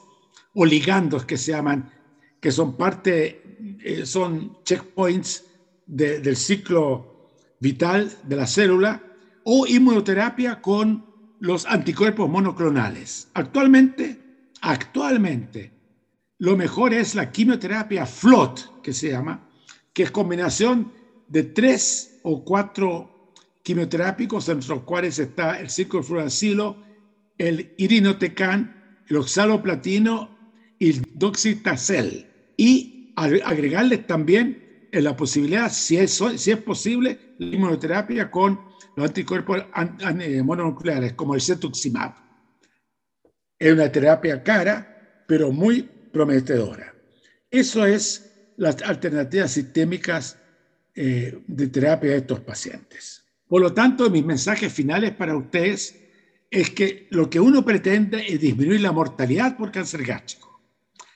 o 0.53 0.65
ligandos 0.65 1.25
que 1.25 1.37
se 1.37 1.51
llaman, 1.51 1.91
que 2.39 2.53
son 2.53 2.77
parte, 2.77 3.77
eh, 3.83 4.05
son 4.05 4.57
checkpoints 4.63 5.43
del 5.85 6.37
ciclo 6.37 7.27
vital 7.59 8.09
de 8.23 8.35
la 8.37 8.47
célula, 8.47 9.03
o 9.43 9.67
inmunoterapia 9.67 10.61
con 10.61 11.05
los 11.41 11.65
anticuerpos 11.65 12.29
monoclonales. 12.29 13.27
Actualmente, 13.33 14.17
actualmente, 14.61 15.73
lo 16.37 16.55
mejor 16.55 16.93
es 16.93 17.13
la 17.13 17.29
quimioterapia 17.29 18.05
FLOT, 18.05 18.81
que 18.81 18.93
se 18.93 19.09
llama, 19.09 19.49
que 19.91 20.03
es 20.03 20.11
combinación 20.11 20.93
de 21.27 21.43
tres 21.43 22.21
o 22.23 22.45
cuatro 22.45 23.33
quimioterápicos, 23.63 24.47
entre 24.47 24.69
los 24.69 24.83
cuales 24.83 25.19
está 25.19 25.59
el 25.59 25.69
ciclofluoracilo, 25.69 26.90
el 27.47 27.73
irinotecan, 27.77 29.01
el 29.07 29.17
oxaloplatino 29.17 30.37
y 30.77 30.91
el 30.91 31.01
doxitacel. 31.15 32.27
Y 32.55 33.13
agregarles 33.15 34.05
también 34.05 34.87
la 34.91 35.15
posibilidad, 35.15 35.71
si 35.71 35.97
es, 35.97 36.21
si 36.35 36.51
es 36.51 36.57
posible, 36.57 37.17
la 37.39 37.55
inmunoterapia 37.55 38.29
con 38.29 38.59
los 38.95 39.07
anticuerpos 39.07 39.63
eh, 40.19 40.43
mononucleares, 40.43 41.13
como 41.13 41.33
el 41.33 41.41
cetuximab. 41.41 42.13
Es 43.57 43.73
una 43.73 43.91
terapia 43.91 44.43
cara, 44.43 45.23
pero 45.27 45.51
muy 45.51 45.89
prometedora. 46.11 46.93
Eso 47.49 47.85
es 47.85 48.31
las 48.57 48.81
alternativas 48.83 49.51
sistémicas 49.51 50.37
eh, 50.93 51.39
de 51.47 51.67
terapia 51.67 52.11
de 52.11 52.17
estos 52.17 52.41
pacientes. 52.41 53.23
Por 53.47 53.61
lo 53.61 53.73
tanto, 53.73 54.09
mis 54.09 54.25
mensajes 54.25 54.71
finales 54.71 55.11
para 55.11 55.35
ustedes 55.35 56.01
es 56.51 56.69
que 56.71 57.07
lo 57.11 57.29
que 57.29 57.39
uno 57.39 57.63
pretende 57.63 58.25
es 58.27 58.41
disminuir 58.41 58.81
la 58.81 58.91
mortalidad 58.91 59.55
por 59.55 59.71
cáncer 59.71 60.03
gástrico, 60.03 60.61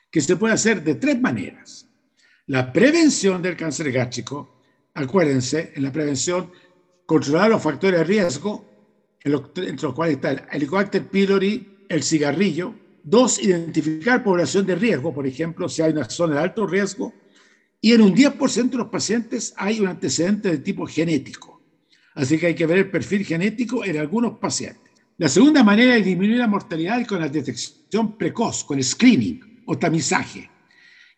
que 0.10 0.22
se 0.22 0.38
puede 0.38 0.54
hacer 0.54 0.82
de 0.82 0.96
tres 0.96 1.20
maneras. 1.20 1.88
La 2.48 2.72
prevención 2.72 3.42
del 3.42 3.58
cáncer 3.58 3.92
gástrico, 3.92 4.62
acuérdense, 4.94 5.74
en 5.76 5.84
la 5.84 5.92
prevención 5.92 6.52
controlar 7.06 7.50
los 7.50 7.62
factores 7.62 8.00
de 8.00 8.06
riesgo, 8.06 8.66
entre 9.24 9.74
los 9.82 9.94
cuales 9.94 10.16
está 10.16 10.32
el 10.32 10.44
Helicobacter 10.52 11.06
pylori, 11.08 11.80
el 11.90 12.02
cigarrillo. 12.02 12.74
Dos, 13.04 13.44
identificar 13.44 14.24
población 14.24 14.66
de 14.66 14.76
riesgo, 14.76 15.14
por 15.14 15.28
ejemplo, 15.28 15.68
si 15.68 15.82
hay 15.82 15.92
una 15.92 16.10
zona 16.10 16.36
de 16.36 16.42
alto 16.42 16.66
riesgo. 16.66 17.14
Y 17.82 17.92
en 17.92 18.02
un 18.02 18.16
10% 18.16 18.70
de 18.70 18.78
los 18.78 18.88
pacientes 18.88 19.54
hay 19.58 19.80
un 19.80 19.88
antecedente 19.88 20.50
de 20.50 20.58
tipo 20.60 20.88
genético. 20.88 21.62
Así 22.14 22.40
que 22.40 22.48
hay 22.48 22.56
que 22.56 22.66
ver 22.66 22.78
el 22.78 22.90
perfil 22.90 23.26
genético 23.26 23.84
en 23.84 23.98
algunos 23.98 24.40
pacientes. 24.40 24.95
La 25.18 25.30
segunda 25.30 25.64
manera 25.64 25.96
es 25.96 26.04
disminuir 26.04 26.40
la 26.40 26.48
mortalidad 26.48 27.00
es 27.00 27.08
con 27.08 27.22
la 27.22 27.30
detección 27.30 28.18
precoz, 28.18 28.66
con 28.66 28.84
screening 28.84 29.64
o 29.66 29.78
tamizaje. 29.78 30.50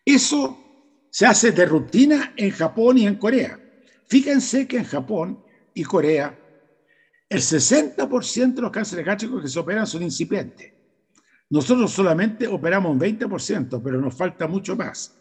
Eso 0.05 1.07
se 1.10 1.25
hace 1.25 1.51
de 1.51 1.65
rutina 1.65 2.33
en 2.38 2.51
Japón 2.51 2.99
y 2.99 3.07
en 3.07 3.15
Corea. 3.15 3.60
Fíjense 4.05 4.67
que 4.67 4.77
en 4.77 4.83
Japón 4.83 5.43
y 5.73 5.83
Corea, 5.83 6.38
el 7.27 7.39
60% 7.39 8.53
de 8.53 8.62
los 8.62 8.71
cánceres 8.71 9.03
gástricos 9.03 9.41
que 9.41 9.49
se 9.49 9.57
operan 9.57 9.88
son 9.88 10.03
incipientes. 10.03 10.73
Nosotros 11.49 11.91
solamente 11.91 12.45
operamos 12.45 12.91
un 12.91 12.99
20%, 12.99 13.81
pero 13.83 13.99
nos 13.99 14.13
falta 14.13 14.47
mucho 14.47 14.75
más. 14.75 15.17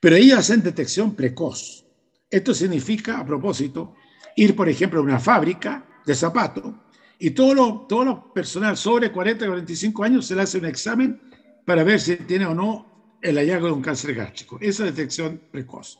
Pero 0.00 0.16
ellos 0.16 0.38
hacen 0.38 0.62
detección 0.62 1.14
precoz. 1.14 1.86
Esto 2.28 2.54
significa, 2.54 3.18
a 3.18 3.24
propósito, 3.24 3.94
ir, 4.34 4.56
por 4.56 4.68
ejemplo, 4.68 4.98
a 4.98 5.04
una 5.04 5.20
fábrica 5.20 5.86
de 6.04 6.14
zapatos 6.14 6.74
y 7.22 7.30
todo 7.32 7.54
lo, 7.54 7.86
todo 7.86 8.04
lo 8.04 8.32
personal 8.32 8.76
sobre 8.78 9.12
40 9.12 9.46
45 9.46 10.02
años 10.02 10.26
se 10.26 10.34
le 10.34 10.42
hace 10.42 10.56
un 10.56 10.64
examen 10.64 11.20
para 11.66 11.84
ver 11.84 12.00
si 12.00 12.16
tiene 12.16 12.46
o 12.46 12.54
no 12.54 13.18
el 13.20 13.36
hallazgo 13.36 13.66
de 13.66 13.72
un 13.74 13.82
cáncer 13.82 14.14
gástrico. 14.14 14.58
Esa 14.60 14.84
detección 14.84 15.38
precoz. 15.52 15.98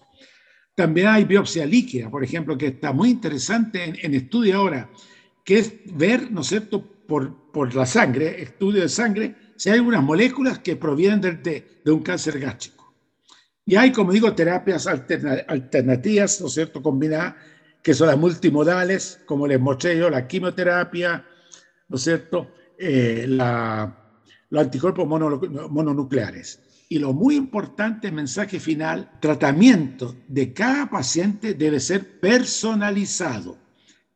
También 0.75 1.09
hay 1.09 1.25
biopsia 1.25 1.67
líquida, 1.67 2.11
por 2.11 2.25
ejemplo, 2.25 2.57
que 2.57 2.69
está 2.69 2.93
muy 2.93 3.11
interesante 3.11 3.85
en, 3.85 4.15
estudio 4.15 4.57
ahora, 4.57 4.91
que 5.45 5.59
es 5.59 5.75
ver, 5.95 6.33
¿no 6.33 6.41
es 6.41 6.47
cierto?, 6.47 6.83
por, 7.07 7.53
por, 7.53 7.75
la 7.75 7.85
sangre, 7.85 8.41
estudio 8.41 8.81
de 8.81 8.89
sangre, 8.89 9.35
si 9.57 9.69
hay 9.69 9.77
algunas 9.77 10.03
moléculas 10.03 10.61
que 10.61 10.77
provienen 10.77 11.21
de, 11.21 11.83
de, 11.85 11.91
un 11.93 12.03
cáncer 12.03 12.39
gástrico. 12.39 12.95
Y 13.67 13.77
hay, 13.77 13.93
como 13.93 14.13
digo, 14.13 14.33
terapias 14.35 14.87
alternativas, 14.87 16.41
¿no 16.41 16.47
es 16.47 16.55
cierto?, 16.55 16.81
combinadas, 16.81 17.35
que 17.83 17.95
son 17.95 18.09
las 18.09 18.19
multimodales, 18.19 19.21
como 19.27 19.47
les 19.47 19.61
mostré 19.61 19.99
yo, 19.99 20.11
la 20.11 20.27
quimioterapia, 20.27 21.25
¿no 21.89 21.97
es 21.97 22.03
cierto?, 22.03 22.53
eh, 22.79 23.27
la, 23.29 24.01
los 24.49 24.63
anticuerpos 24.63 25.07
mononucleares. 25.07 26.61
Y 26.89 26.99
lo 26.99 27.13
muy 27.13 27.37
importante, 27.37 28.11
mensaje 28.11 28.59
final, 28.59 29.13
tratamiento 29.21 30.17
de 30.27 30.53
cada 30.53 30.91
paciente 30.91 31.55
debe 31.55 31.79
ser 31.79 32.21
personalizado. 32.21 33.59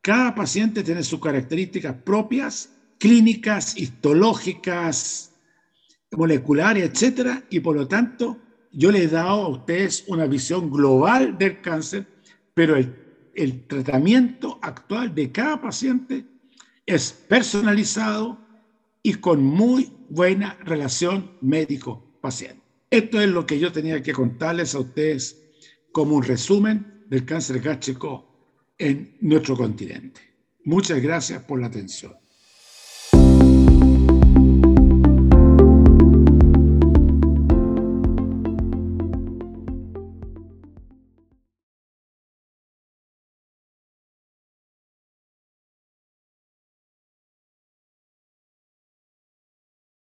Cada 0.01 0.35
paciente 0.35 0.83
tiene 0.83 1.03
sus 1.03 1.19
características 1.19 1.95
propias, 2.03 2.69
clínicas, 2.99 3.77
histológicas, 3.77 5.31
moleculares, 6.11 6.89
etcétera, 6.89 7.43
y 7.49 7.59
por 7.59 7.75
lo 7.75 7.87
tanto 7.87 8.37
yo 8.71 8.91
les 8.91 9.03
he 9.03 9.07
dado 9.07 9.43
a 9.43 9.47
ustedes 9.47 10.03
una 10.07 10.25
visión 10.25 10.69
global 10.69 11.37
del 11.37 11.61
cáncer, 11.61 12.05
pero 12.53 12.75
el, 12.75 13.04
el 13.35 13.67
tratamiento 13.67 14.59
actual 14.61 15.13
de 15.13 15.31
cada 15.31 15.61
paciente 15.61 16.25
es 16.85 17.11
personalizado 17.11 18.39
y 19.03 19.15
con 19.15 19.43
muy 19.43 19.91
buena 20.09 20.57
relación 20.63 21.31
médico-paciente. 21.41 22.61
Esto 22.89 23.19
es 23.19 23.29
lo 23.29 23.45
que 23.45 23.59
yo 23.59 23.71
tenía 23.71 24.01
que 24.01 24.13
contarles 24.13 24.73
a 24.73 24.79
ustedes 24.79 25.41
como 25.91 26.15
un 26.15 26.23
resumen 26.23 27.03
del 27.07 27.25
cáncer 27.25 27.59
gástrico 27.59 28.35
en 28.77 29.17
nuestro 29.21 29.55
continente. 29.55 30.21
Muchas 30.63 31.01
gracias 31.01 31.43
por 31.43 31.59
la 31.59 31.67
atención. 31.67 32.13